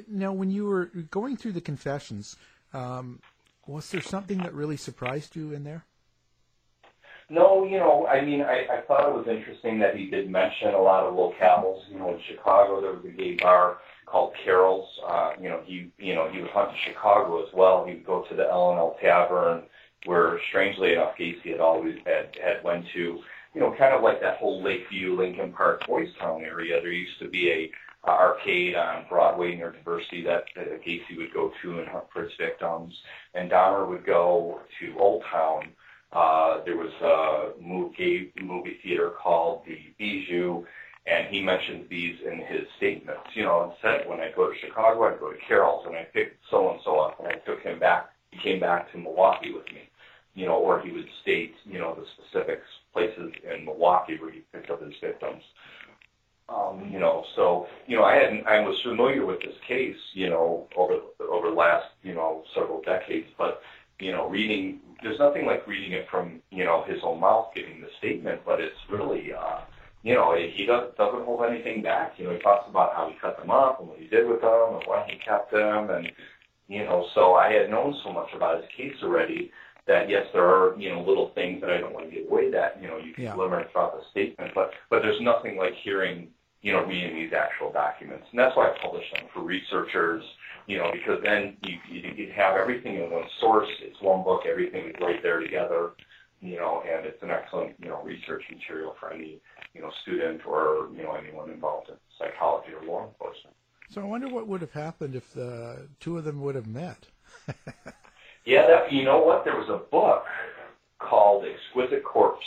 [0.08, 2.36] now when you were going through the confessions?
[2.74, 3.20] Um,
[3.68, 5.86] was there something that really surprised you in there?
[7.30, 10.76] No, you know, I mean, I, I thought it was interesting that he did mention
[10.76, 11.82] a lot of locales.
[11.90, 14.88] You know, in Chicago there was a gay bar called Carol's.
[15.08, 17.84] Uh, you know, he, you know, he would hunt in Chicago as well.
[17.86, 19.64] He would go to the L and L Tavern,
[20.06, 23.20] where strangely enough, Gacy had always had had went to.
[23.56, 26.80] You know, kind of like that whole Lakeview, Lincoln Park, Boys Town area.
[26.82, 31.34] There used to be a uh, arcade on Broadway near Diversey that uh, Gacy would
[31.34, 32.94] go to and hunt for his victims.
[33.34, 35.70] And Dahmer would go to Old Town.
[36.12, 40.64] Uh, there was a movie, movie theater called the Bijou,
[41.08, 43.24] and he mentioned these in his statements.
[43.34, 46.04] You know, and said when I go to Chicago, I'd go to Carol's, and I
[46.04, 48.10] picked so and so up, and I took him back.
[48.32, 49.90] He came back to Milwaukee with me.
[50.34, 54.42] You know, or he would state, you know, the specific places in Milwaukee where he
[54.52, 55.42] picked up his victims.
[56.48, 60.30] Um, you know, so you know, I hadn't, I was familiar with this case, you
[60.30, 63.28] know, over over the last, you know, several decades.
[63.38, 63.62] But
[64.00, 67.82] you know, reading, there's nothing like reading it from, you know, his own mouth, giving
[67.82, 68.42] the statement.
[68.46, 69.62] But it's really, uh,
[70.04, 72.14] you know, he does, doesn't hold anything back.
[72.18, 74.42] You know, he talks about how he cut them up and what he did with
[74.42, 76.08] them and why he kept them, and
[76.68, 79.52] you know, so I had known so much about his case already
[79.88, 82.50] that yes, there are you know little things that I don't want to give away
[82.52, 83.36] that you know you can Yeah.
[83.36, 86.30] glimmer throughout the statement, but but there's nothing like hearing
[86.66, 90.24] you know reading these actual documents, and that's why I publish them for researchers,
[90.66, 93.70] you know, because then you you, you have everything in one source.
[93.82, 95.92] It's one book, everything is right there together,
[96.42, 99.40] you know, and it's an excellent you know research material for any
[99.76, 103.56] you know student or you know anyone involved in psychology or law enforcement.
[103.92, 107.06] So I wonder what would have happened if the two of them would have met.
[108.46, 109.44] Yeah, that, you know what?
[109.44, 110.26] There was a book
[111.00, 112.46] called Exquisite Corpse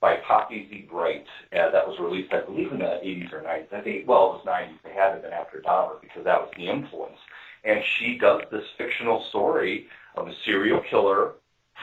[0.00, 0.88] by Poppy Z.
[0.90, 3.72] Brite uh, that was released, I believe, in the 80s or 90s.
[3.72, 4.78] I think, well, it was 90s.
[4.84, 7.18] They had it been after Dahmer because that was the influence.
[7.64, 11.32] And she does this fictional story of a serial killer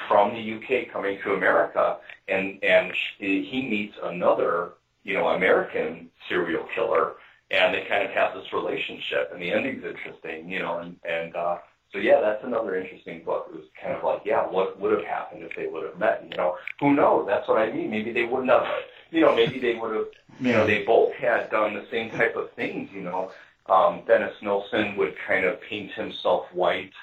[0.07, 1.97] from the UK coming to America,
[2.27, 4.71] and and she, he meets another,
[5.03, 7.13] you know, American serial killer,
[7.51, 11.35] and they kind of have this relationship, and the ending's interesting, you know, and and
[11.35, 11.57] uh,
[11.93, 13.47] so yeah, that's another interesting book.
[13.49, 16.25] It was kind of like, yeah, what would have happened if they would have met?
[16.29, 17.27] You know, who knows?
[17.27, 17.91] That's what I mean.
[17.91, 18.65] Maybe they wouldn't have.
[19.11, 20.07] You know, maybe they would have.
[20.39, 22.89] You know, they both had done the same type of things.
[22.91, 23.31] You know,
[23.67, 26.93] um, Dennis Nilsen would kind of paint himself white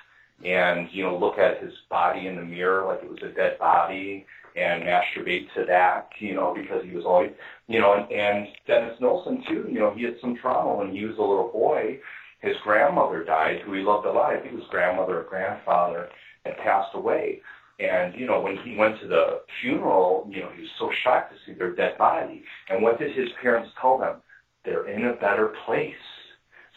[0.44, 3.58] and you know look at his body in the mirror like it was a dead
[3.58, 4.26] body
[4.56, 7.30] and masturbate to that, you know, because he was always,
[7.68, 11.04] you know, and, and Dennis Nilsen too, you know, he had some trauma when he
[11.04, 12.00] was a little boy.
[12.40, 14.44] His grandmother died, who he loved a lot.
[14.44, 16.08] His grandmother or grandfather
[16.44, 17.40] had passed away.
[17.78, 21.32] And, you know, when he went to the funeral, you know, he was so shocked
[21.32, 22.44] to see their dead body.
[22.68, 24.16] And what did his parents tell them?
[24.64, 25.94] they're in a better place.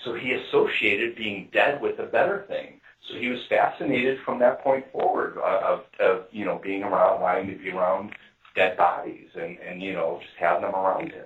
[0.03, 2.79] So he associated being dead with a better thing.
[3.07, 7.21] So he was fascinated from that point forward uh, of, of you know being around,
[7.21, 8.13] wanting to be around
[8.55, 11.25] dead bodies, and and you know just having them around him.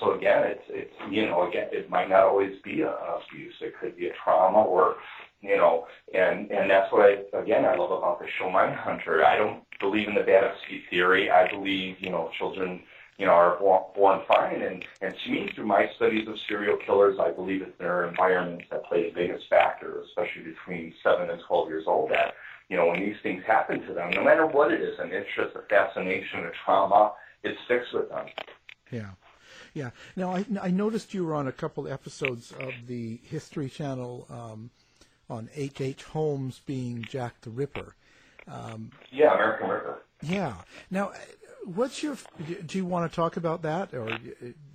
[0.00, 3.54] So again, it's it's you know again it might not always be a, a abuse.
[3.60, 4.96] It could be a trauma or
[5.42, 9.24] you know, and and that's what I again I love about the show Mindhunter.
[9.24, 11.30] I don't believe in the bad seed theory.
[11.30, 12.80] I believe you know children
[13.18, 13.58] you know are
[13.94, 17.78] born, fine, and and to me through my studies of serial killers, I believe it's
[17.78, 22.10] their environments that play the biggest factor, especially between seven and twelve years old.
[22.10, 22.34] That
[22.70, 25.54] you know when these things happen to them, no matter what it is, an interest,
[25.56, 28.26] a fascination, a trauma, it sticks with them.
[28.90, 29.10] Yeah.
[29.74, 29.90] Yeah.
[30.16, 34.70] Now, I, I noticed you were on a couple episodes of the History Channel um,
[35.28, 35.80] on H.
[35.80, 36.04] H.
[36.04, 37.94] Holmes being Jack the Ripper.
[38.48, 40.02] Um, yeah, American Ripper.
[40.22, 40.54] Yeah.
[40.90, 41.12] Now,
[41.64, 42.16] what's your?
[42.66, 44.10] Do you want to talk about that, or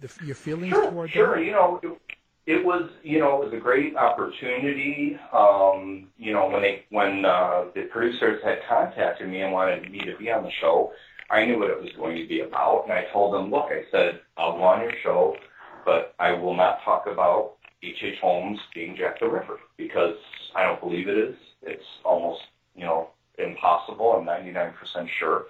[0.02, 1.36] the, your feelings sure, toward sure.
[1.36, 1.46] that?
[1.46, 2.00] You know, it,
[2.48, 5.18] it was you know it was a great opportunity.
[5.34, 10.00] Um, you know, when they when uh, the producers had contacted me and wanted me
[10.00, 10.91] to be on the show,
[11.30, 13.84] I knew what it was going to be about, and I told them, look, I
[13.91, 15.36] said I'll go on your show,
[15.84, 17.53] but I will not talk about
[17.84, 17.97] H.
[18.01, 18.19] H.
[18.21, 20.15] Holmes being Jack the Ripper because
[20.55, 21.36] I don't believe it is.
[21.63, 22.41] It's almost,
[22.76, 24.11] you know, impossible.
[24.13, 24.73] I'm 99%
[25.19, 25.45] sure.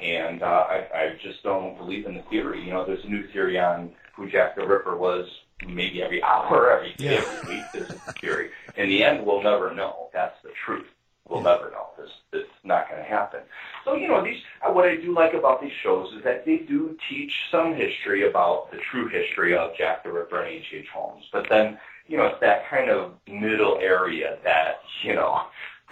[0.00, 2.62] And uh, I, I just don't believe in the theory.
[2.64, 5.28] You know, there's a new theory on who Jack the Ripper was
[5.66, 7.24] maybe every hour, every day, Yeah.
[7.26, 7.64] every week.
[7.72, 8.50] There's a theory.
[8.76, 10.08] In the end, we'll never know.
[10.12, 10.86] That's the truth.
[11.32, 11.86] We'll never know.
[11.96, 13.40] This it's not going to happen.
[13.84, 16.96] So you know, these what I do like about these shows is that they do
[17.08, 20.66] teach some history about the true history of Jack the Ripper and H.
[20.72, 20.88] H.
[20.92, 21.24] Holmes.
[21.32, 25.42] But then you know, it's that kind of middle area that you know.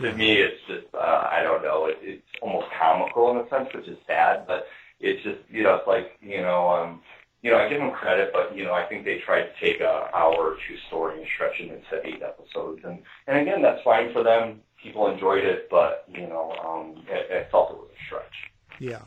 [0.00, 1.86] To me, it's just uh, I don't know.
[1.86, 4.46] It, it's almost comical in a sense, which is sad.
[4.46, 4.66] But
[4.98, 7.00] it's just you know, it's like you know, um,
[7.42, 9.80] you know, I give them credit, but you know, I think they tried to take
[9.80, 13.82] a hour or two story and stretch it into eight episodes, and and again, that's
[13.82, 14.60] fine for them.
[14.82, 18.50] People enjoyed it, but you know, um, I, I felt it was a stretch.
[18.78, 19.02] Yeah.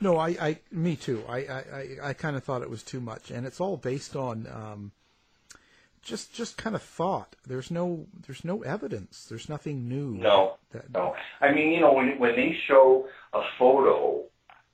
[0.00, 1.24] No, I, I me too.
[1.28, 4.14] I, I, I, I kind of thought it was too much, and it's all based
[4.16, 4.92] on um,
[6.02, 7.34] just just kind of thought.
[7.46, 9.24] There's no there's no evidence.
[9.24, 10.14] There's nothing new.
[10.14, 11.16] No, That, no.
[11.40, 14.24] I mean, you know, when when they show a photo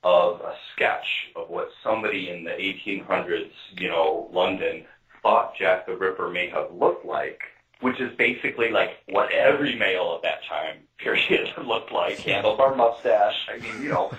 [0.03, 4.83] of a sketch of what somebody in the 1800s, you know, London
[5.21, 7.39] thought Jack the Ripper may have looked like,
[7.81, 13.47] which is basically like what every male of that time period looked like, handlebar mustache.
[13.49, 14.11] I mean, you know,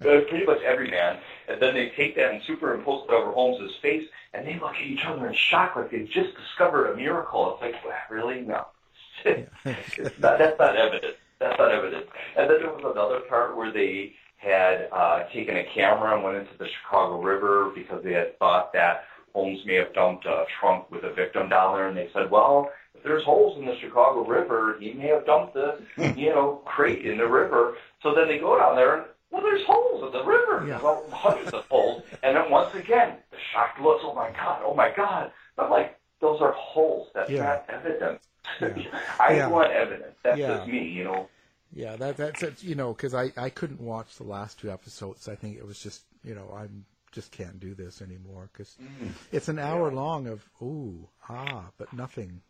[0.00, 1.18] pretty much every man.
[1.48, 4.82] And then they take that and superimpose it over Holmes's face, and they look at
[4.82, 7.54] each other in shock, like they've just discovered a miracle.
[7.54, 8.42] It's like, "Wow, really?
[8.42, 8.66] No,
[9.24, 11.16] it's not, that's not evidence.
[11.38, 12.06] That's not evidence.
[12.36, 16.36] And then there was another part where they had uh, taken a camera and went
[16.36, 19.04] into the Chicago River because they had thought that
[19.38, 22.72] Holmes may have dumped a trunk with a victim down there, and they said, well,
[22.92, 25.80] if there's holes in the Chicago River, he may have dumped the,
[26.16, 27.76] you know, crate in the river.
[28.02, 30.64] So then they go down there and, well, there's holes in the river.
[30.66, 30.82] Yeah.
[30.82, 32.02] Well, hundreds of holes.
[32.24, 35.30] And then once again, the shocked looks, oh my God, oh my God.
[35.56, 37.06] I'm like, those are holes.
[37.14, 37.44] That's Yeah.
[37.44, 38.24] not evidence.
[38.60, 39.00] Yeah.
[39.20, 39.48] I Yeah.
[39.48, 40.16] want evidence.
[40.24, 41.28] That's just me, you know.
[41.72, 42.64] Yeah, that that's it.
[42.64, 45.28] You know, because I I couldn't watch the last two episodes.
[45.28, 46.66] I think it was just you know I
[47.12, 49.12] just can't do this anymore because Mm.
[49.32, 52.40] it's an hour long of ooh ah, but nothing.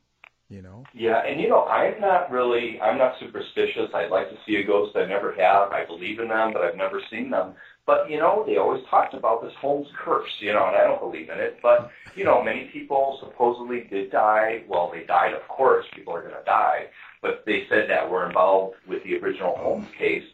[0.51, 0.85] You know.
[0.95, 3.91] Yeah, and you know, I'm not really, I'm not superstitious.
[3.93, 4.97] I'd like to see a ghost.
[4.97, 5.73] I never have.
[5.73, 7.53] I believe in them, but I've never seen them.
[7.85, 11.01] But, you know, they always talked about this Holmes curse, you know, and I don't
[11.01, 11.59] believe in it.
[11.63, 14.63] But, you know, many people supposedly did die.
[14.69, 15.85] Well, they died, of course.
[15.95, 16.87] People are going to die.
[17.21, 20.25] But they said that were involved with the original Holmes case.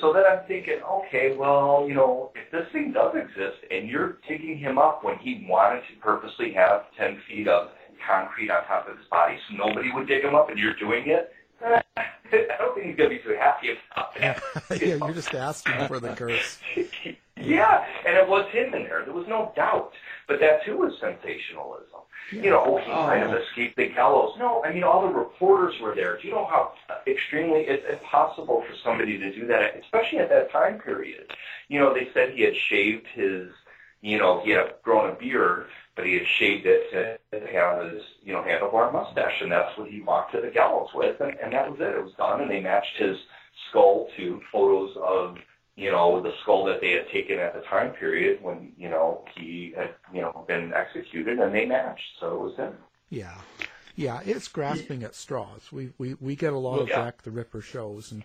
[0.00, 4.18] So then I'm thinking, okay, well, you know, if this thing does exist and you're
[4.28, 7.68] digging him up when he wanted to purposely have 10 feet of
[8.06, 11.08] concrete on top of his body so nobody would dig him up and you're doing
[11.08, 11.32] it,
[11.64, 14.42] eh, I don't think he's going to be too happy about that.
[14.82, 16.58] yeah, you're just asking for the curse.
[17.36, 19.02] Yeah, and it was him in there.
[19.04, 19.92] There was no doubt.
[20.28, 22.06] But that too was sensationalism.
[22.42, 24.34] You know, oh, he might have escaped the gallows.
[24.38, 26.18] No, I mean, all the reporters were there.
[26.20, 26.72] Do you know how
[27.06, 31.32] extremely it's impossible for somebody to do that, especially at that time period?
[31.68, 33.50] You know, they said he had shaved his,
[34.00, 35.66] you know, he had grown a beard,
[35.96, 39.76] but he had shaved it to, to have his, you know, handlebar mustache, and that's
[39.78, 41.94] what he walked to the gallows with, and, and that was it.
[41.94, 43.16] It was done, and they matched his
[43.70, 45.38] skull to photos of
[45.76, 49.24] you know, the skull that they had taken at the time period when, you know,
[49.36, 52.18] he had, you know, been executed and they matched.
[52.20, 52.74] So it was him.
[53.10, 53.38] Yeah,
[53.96, 55.70] yeah, it's grasping at straws.
[55.70, 56.96] We we we get a lot of Yeah.
[56.96, 58.24] Jack the Ripper shows, and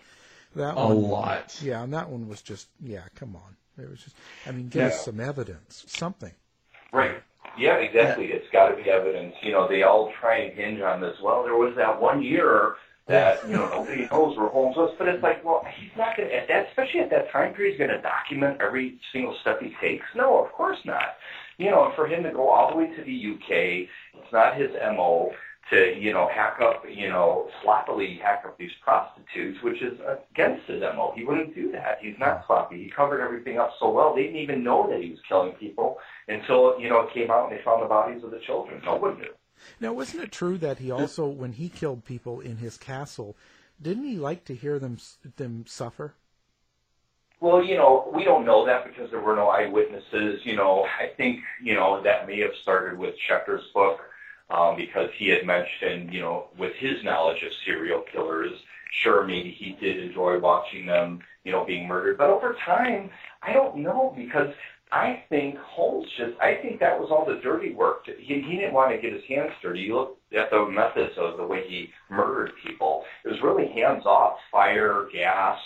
[0.56, 1.60] that A one, lot.
[1.62, 3.04] Yeah, and that one was just yeah.
[3.16, 4.16] Come on, it was just.
[4.48, 6.34] I mean, give us some evidence, something.
[6.92, 7.22] Right.
[7.58, 8.28] Yeah, exactly.
[8.28, 9.36] It's got to be evidence.
[9.42, 11.18] You know, they all try and hinge on this.
[11.22, 12.76] Well, there was that one year
[13.10, 16.30] that you know nobody knows where Holmes was, but it's like, well, he's not going
[16.30, 19.62] to at that, especially at that time period, he's going to document every single step
[19.62, 20.06] he takes.
[20.16, 21.16] No, of course not.
[21.58, 23.90] You know, for him to go all the way to the UK,
[24.22, 25.32] it's not his mo
[25.72, 30.00] to, you know, hack up, you know, sloppily hack up these prostitutes, which is
[30.32, 31.14] against his MO.
[31.16, 32.00] He wouldn't do that.
[32.02, 32.84] He's not sloppy.
[32.84, 34.16] He covered everything up so well.
[34.16, 35.98] They didn't even know that he was killing people
[36.28, 38.82] until, you know, it came out and they found the bodies of the children.
[38.84, 39.34] No one knew.
[39.80, 43.36] Now, wasn't it true that he also, when he killed people in his castle,
[43.82, 44.98] didn't he like to hear them
[45.38, 46.14] them suffer?
[47.42, 50.42] Well, you know, we don't know that because there were no eyewitnesses.
[50.44, 54.02] You know, I think, you know, that may have started with Schechter's book
[54.50, 58.52] um, because he had mentioned, you know, with his knowledge of serial killers,
[58.92, 62.18] sure, maybe he did enjoy watching them, you know, being murdered.
[62.18, 63.10] But over time,
[63.42, 64.54] I don't know because
[64.92, 68.06] I think Holmes just, I think that was all the dirty work.
[68.06, 69.82] He, he didn't want to get his hands dirty.
[69.82, 73.04] You look at the methods of the way he murdered people.
[73.24, 75.60] It was really hands off, fire, gas,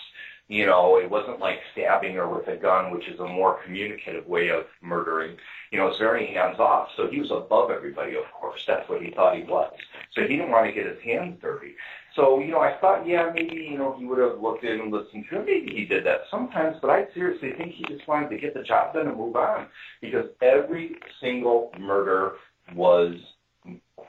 [0.47, 4.27] you know, it wasn't like stabbing her with a gun, which is a more communicative
[4.27, 5.37] way of murdering.
[5.71, 6.89] You know, it's very hands off.
[6.97, 8.63] So he was above everybody, of course.
[8.67, 9.73] That's what he thought he was.
[10.13, 11.75] So he didn't want to get his hands dirty.
[12.15, 14.91] So, you know, I thought, yeah, maybe, you know, he would have looked in and
[14.91, 15.45] listened to him.
[15.45, 18.61] Maybe he did that sometimes, but I seriously think he just wanted to get the
[18.61, 19.67] job done and move on
[20.01, 22.33] because every single murder
[22.75, 23.15] was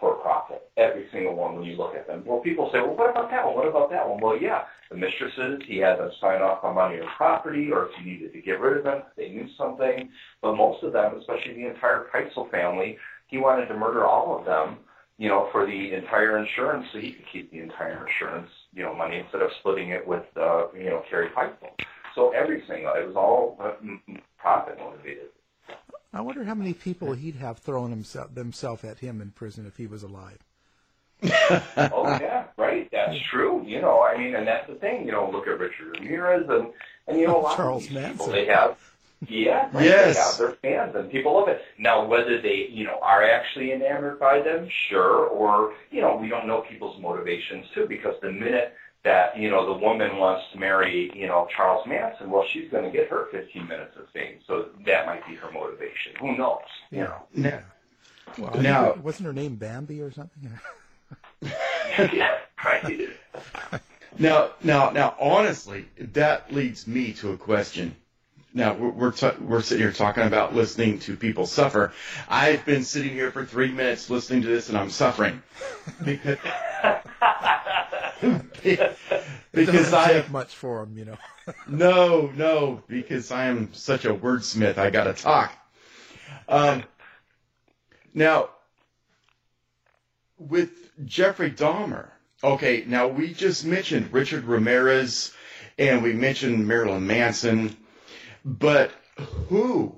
[0.00, 0.70] for profit.
[0.76, 2.24] Every single one when you look at them.
[2.26, 3.54] Well, people say, well, what about that one?
[3.54, 4.20] What about that one?
[4.20, 7.90] Well, yeah, the mistresses, he had them sign off on money or property, or if
[7.98, 10.10] you needed to get rid of them, they knew something.
[10.42, 12.96] But most of them, especially the entire Pitezel family,
[13.28, 14.78] he wanted to murder all of them,
[15.18, 18.94] you know, for the entire insurance so he could keep the entire insurance, you know,
[18.94, 21.70] money instead of splitting it with, uh, you know, Carrie Pitezel.
[22.14, 23.72] So every single, it was all uh,
[24.38, 25.33] profit motivated.
[26.14, 29.76] I wonder how many people he'd have thrown himself themselves at him in prison if
[29.76, 30.38] he was alive.
[31.22, 32.88] oh yeah, right.
[32.92, 33.64] That's true.
[33.66, 35.06] You know, I mean, and that's the thing.
[35.06, 36.68] You know, look at Richard Ramirez and
[37.08, 38.12] and you know a lot Charles of these Manson.
[38.18, 38.78] people they have.
[39.28, 40.36] Yeah, right, Yes.
[40.38, 41.62] they have their fans and people love it.
[41.78, 46.28] Now, whether they, you know, are actually enamored by them, sure, or you know, we
[46.28, 48.74] don't know people's motivations too, because the minute
[49.04, 52.84] that you know the woman wants to marry, you know, Charles Manson, well, she's going
[52.84, 56.12] to get her 15 minutes of fame, so that might be her motivation.
[56.20, 56.60] Who knows?
[56.90, 57.22] You know.
[57.34, 57.60] Now,
[58.38, 60.50] Well, Now- wasn't her name Bambi or something?
[61.98, 63.10] yeah, right.
[64.18, 67.94] now, now, now, honestly, that leads me to a question.
[68.56, 71.92] Now we're we're, t- we're sitting here talking about listening to people suffer.
[72.28, 75.42] I've been sitting here for three minutes listening to this, and I'm suffering
[76.04, 76.38] because
[76.84, 77.03] it
[78.62, 78.96] because
[79.52, 81.16] doesn't I take much for him, you know.
[81.68, 84.78] no no because I am such a wordsmith.
[84.78, 85.52] I got to talk.
[86.48, 86.84] Um,
[88.12, 88.50] now
[90.38, 90.70] with
[91.04, 92.08] Jeffrey Dahmer.
[92.42, 95.32] Okay, now we just mentioned Richard Ramirez
[95.78, 97.76] and we mentioned Marilyn Manson,
[98.44, 98.92] but
[99.48, 99.96] who,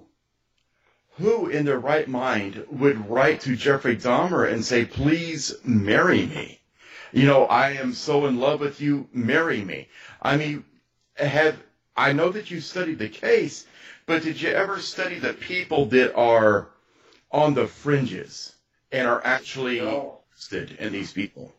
[1.19, 6.61] who in their right mind would write to Jeffrey Dahmer and say, please marry me?
[7.13, 9.89] You know, I am so in love with you, marry me.
[10.23, 10.65] I mean,
[11.17, 11.57] have,
[11.97, 13.67] I know that you studied the case,
[14.07, 16.69] but did you ever study the people that are
[17.31, 18.55] on the fringes
[18.93, 20.21] and are actually No.
[20.29, 21.53] interested in these people?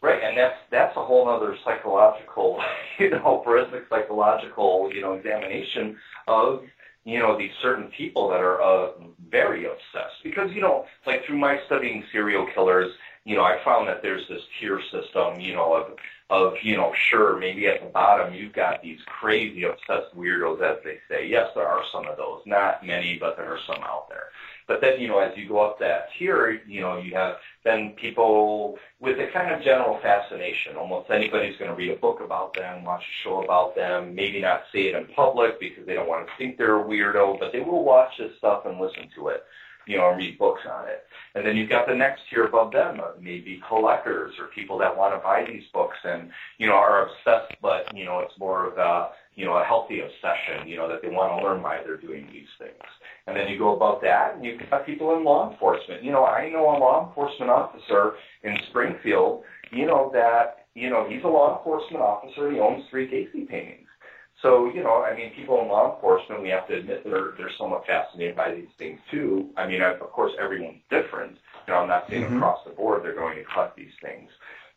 [0.00, 2.62] Right, and that's that's a whole other psychological,
[2.98, 5.96] you know, forensic psychological, you know, examination
[6.28, 6.62] of,
[7.04, 8.90] you know, these certain people that are uh,
[9.30, 10.22] very obsessed.
[10.22, 12.92] Because, you know, like through my studying serial killers,
[13.24, 15.96] you know, I found that there's this tier system, you know, of
[16.30, 20.82] of, you know, sure, maybe at the bottom you've got these crazy obsessed weirdos, as
[20.82, 21.28] they say.
[21.28, 22.40] Yes, there are some of those.
[22.46, 24.28] Not many, but there are some out there.
[24.66, 27.90] But then, you know, as you go up that tier, you know, you have then
[27.90, 30.76] people with a kind of general fascination.
[30.76, 34.40] Almost anybody's going to read a book about them, watch a show about them, maybe
[34.40, 37.52] not say it in public because they don't want to think they're a weirdo, but
[37.52, 39.44] they will watch this stuff and listen to it,
[39.86, 41.04] you know, read books on it.
[41.34, 45.14] And then you've got the next tier above them, maybe collectors or people that want
[45.14, 48.78] to buy these books and, you know, are obsessed, but, you know, it's more of
[48.78, 51.96] a, you know, a healthy obsession, you know, that they want to learn why they're
[51.96, 52.72] doing these things.
[53.26, 56.04] And then you go above that, and you've got people in law enforcement.
[56.04, 58.12] You know, I know a law enforcement officer
[58.44, 63.08] in Springfield, you know, that, you know, he's a law enforcement officer, he owns three
[63.08, 63.88] Gacy paintings.
[64.44, 67.50] So, you know, I mean, people in law enforcement, we have to admit they're, they're
[67.56, 69.48] somewhat fascinated by these things too.
[69.56, 71.38] I mean, of course, everyone's different.
[71.66, 72.36] You know, I'm not saying Mhm.
[72.36, 74.30] across the board they're going to collect these things.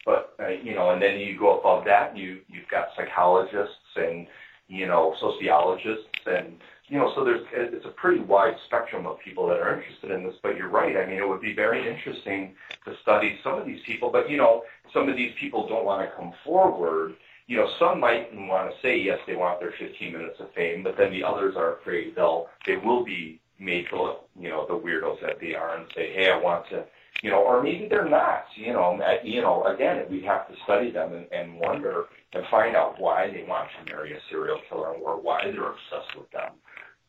[0.05, 3.97] But, uh, you know, and then you go above that, and you, you've got psychologists
[3.97, 4.25] and,
[4.69, 9.45] you know, sociologists and you know, so there's it's a pretty wide spectrum of people
[9.49, 10.35] that are interested in this.
[10.41, 10.95] But you're right.
[10.95, 12.55] I mean, it would be very interesting
[12.85, 14.09] to study some of these people.
[14.09, 14.63] But you know,
[14.93, 17.15] some of these people don't want to come forward.
[17.47, 20.83] You know, some might want to say yes, they want their 15 minutes of fame,
[20.83, 24.65] but then the others are afraid they'll they will be made to look, you know,
[24.67, 26.85] the weirdos that they are and say, hey, I want to,
[27.23, 28.45] you know, or maybe they're not.
[28.55, 32.45] You know, uh, you know, again, we have to study them and, and wonder and
[32.51, 36.29] find out why they want to marry a serial killer or why they're obsessed with
[36.31, 36.51] them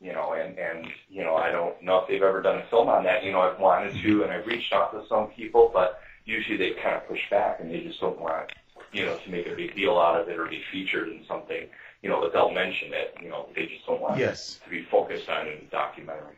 [0.01, 2.89] you know, and, and, you know, I don't know if they've ever done a film
[2.89, 3.25] on that.
[3.25, 6.71] You know, I've wanted to and I've reached out to some people, but usually they
[6.83, 8.51] kind of push back and they just don't want,
[8.93, 11.69] you know, to make a big deal out of it or be featured in something,
[12.03, 14.61] you know, but they'll mention it, you know, they just don't want Yes.
[14.65, 16.37] to be focused on in a documentary.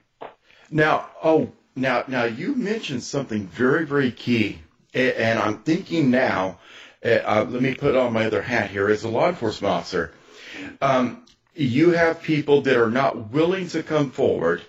[0.71, 4.61] Now, oh, now, now you mentioned something very, very key,
[4.95, 6.59] and I'm thinking now.
[7.03, 10.13] Uh, uh, let me put on my other hat here as a law enforcement officer.
[10.83, 11.25] Um,
[11.55, 14.61] you have people that are not willing to come forward,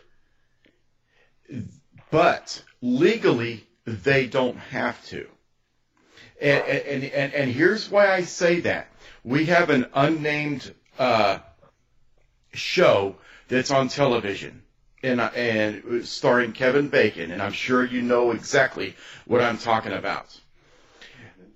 [2.09, 5.27] but legally they don't have to.
[6.41, 8.87] And, and, and, and here's why I say that.
[9.23, 11.37] We have an unnamed uh,
[12.53, 13.15] show
[13.47, 14.63] that's on television
[15.03, 20.39] and, and starring Kevin Bacon, and I'm sure you know exactly what I'm talking about.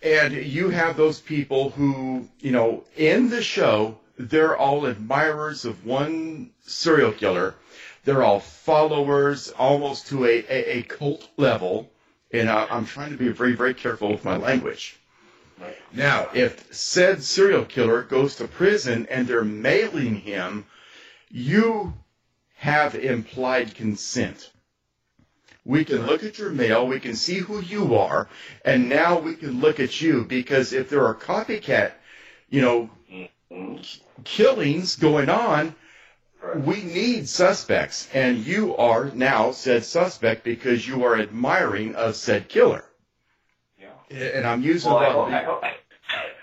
[0.01, 5.83] And you have those people who, you know, in the show, they're all admirers of
[5.85, 7.55] one serial killer.
[8.03, 11.89] They're all followers, almost to a, a, a cult level.
[12.39, 14.97] And I, I'm trying to be very, very careful with my language.
[15.93, 20.65] Now, if said serial killer goes to prison and they're mailing him,
[21.29, 21.93] you
[22.55, 24.51] have implied consent.
[25.63, 28.27] We can look at your mail, we can see who you are,
[28.63, 31.93] and now we can look at you because if there are copycat,
[32.49, 33.77] you know, mm-hmm.
[34.23, 35.73] killings going on,
[36.55, 42.47] we need suspects, and you are now said suspect because you are admiring of said
[42.47, 42.83] killer.
[43.79, 43.87] Yeah.
[44.09, 45.63] And I'm using Well, I hope, I hope,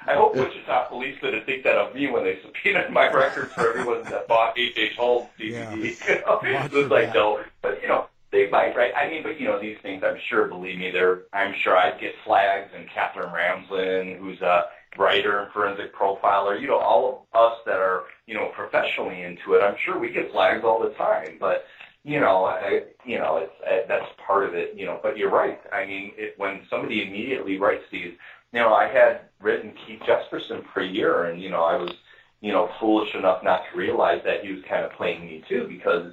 [0.07, 3.69] I hope Wichita police didn't think that of me when they subpoenaed my records for
[3.69, 4.97] everyone that bought H.H.
[4.97, 5.77] Holmes DVD.
[5.77, 6.61] You know?
[6.65, 8.93] It was like, no, but you know, they might, right?
[8.97, 12.01] I mean, but you know, these things, I'm sure, believe me, they're, I'm sure I'd
[12.01, 14.65] get flags and Katherine Ramsland, who's a
[14.99, 19.55] writer and forensic profiler, you know, all of us that are, you know, professionally into
[19.55, 21.65] it, I'm sure we get flags all the time, but,
[22.05, 25.31] you know, I, you know, it's, uh, that's part of it, you know, but you're
[25.31, 25.61] right.
[25.73, 28.13] I mean, it, when somebody immediately writes these,
[28.53, 31.93] you know, I had written Keith Jesperson for a year and, you know, I was,
[32.41, 35.67] you know, foolish enough not to realize that he was kind of playing me too
[35.69, 36.13] because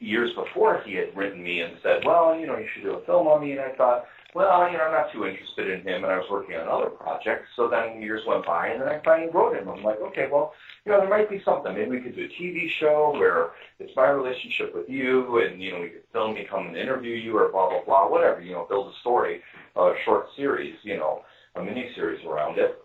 [0.00, 3.04] years before he had written me and said, well, you know, you should do a
[3.04, 3.52] film on me.
[3.52, 6.04] And I thought, well, you know, I'm not too interested in him.
[6.04, 7.48] And I was working on other projects.
[7.56, 9.68] So then years went by and then I finally wrote him.
[9.68, 10.52] I'm like, okay, well,
[10.84, 11.74] you know, there might be something.
[11.74, 15.72] Maybe we could do a TV show where it's my relationship with you and, you
[15.72, 18.52] know, we could film me, come and interview you or blah, blah, blah, whatever, you
[18.52, 19.40] know, build a story,
[19.76, 21.22] a short series, you know,
[21.56, 22.78] a mini series around it.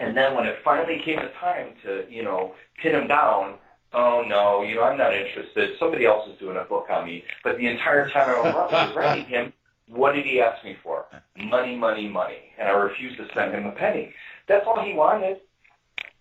[0.00, 3.54] And then when it finally came to time to, you know, pin him down,
[3.94, 5.70] oh no, you know, I'm not interested.
[5.78, 7.24] Somebody else is doing a book on me.
[7.42, 9.52] But the entire time I was writing him,
[9.90, 11.06] what did he ask me for?
[11.36, 12.38] Money, money, money.
[12.58, 14.12] And I refused to send him a penny.
[14.46, 15.40] That's all he wanted.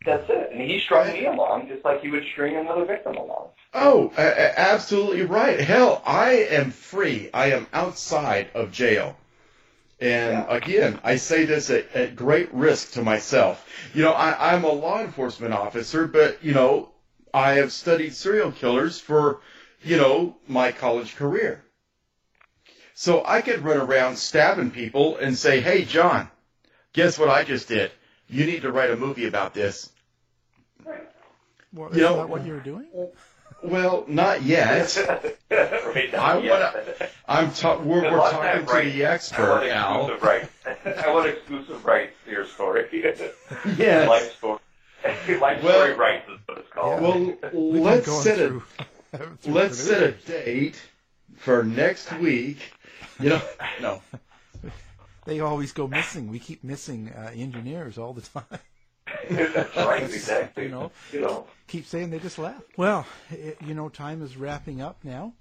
[0.05, 0.49] That's it.
[0.51, 3.49] And he strung me along just like he would string another victim along.
[3.74, 5.59] Oh, absolutely right.
[5.59, 7.30] Hell, I am free.
[7.34, 9.18] I am outside of jail.
[9.99, 13.68] And again, I say this at, at great risk to myself.
[13.93, 16.89] You know, I, I'm a law enforcement officer, but, you know,
[17.34, 19.41] I have studied serial killers for,
[19.84, 21.63] you know, my college career.
[22.99, 26.27] So I could run around stabbing people and say, hey, John,
[26.93, 27.91] guess what I just did?
[28.27, 29.91] You need to write a movie about this.
[31.71, 32.87] Well, You know- that what you're doing?
[33.61, 34.97] Well, not yet.
[35.51, 36.73] right now, I yes.
[36.97, 38.91] wanna, I'm ta- we're, we're talking to right.
[38.91, 40.09] the expert, want Al.
[40.11, 40.49] exclusive rights.
[41.05, 42.85] I want exclusive rights to your story.
[43.77, 44.09] Yes.
[44.09, 44.59] Life story.
[45.39, 47.01] Life Well- story rights is what it's called.
[47.03, 48.63] Well, let's set a through-
[49.13, 50.81] through let's set a date
[51.38, 52.57] for next week.
[53.19, 53.41] You know,
[53.81, 54.01] no.
[55.25, 56.29] They always go missing.
[56.29, 58.59] We keep missing uh, engineers all the time.
[59.29, 60.63] That's right, exactly.
[60.63, 61.47] You know, You know.
[61.67, 62.61] keep saying they just left.
[62.77, 65.33] Well, it, you know, time is wrapping up now.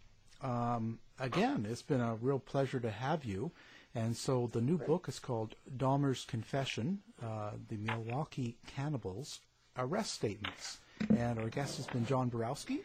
[0.42, 3.52] Um, again, it's been a real pleasure to have you.
[3.94, 9.40] And so the new book is called Dahmer's Confession, uh, the Milwaukee Cannibals
[9.78, 10.78] Arrest Statements.
[11.16, 12.80] And our guest has been John Borowski.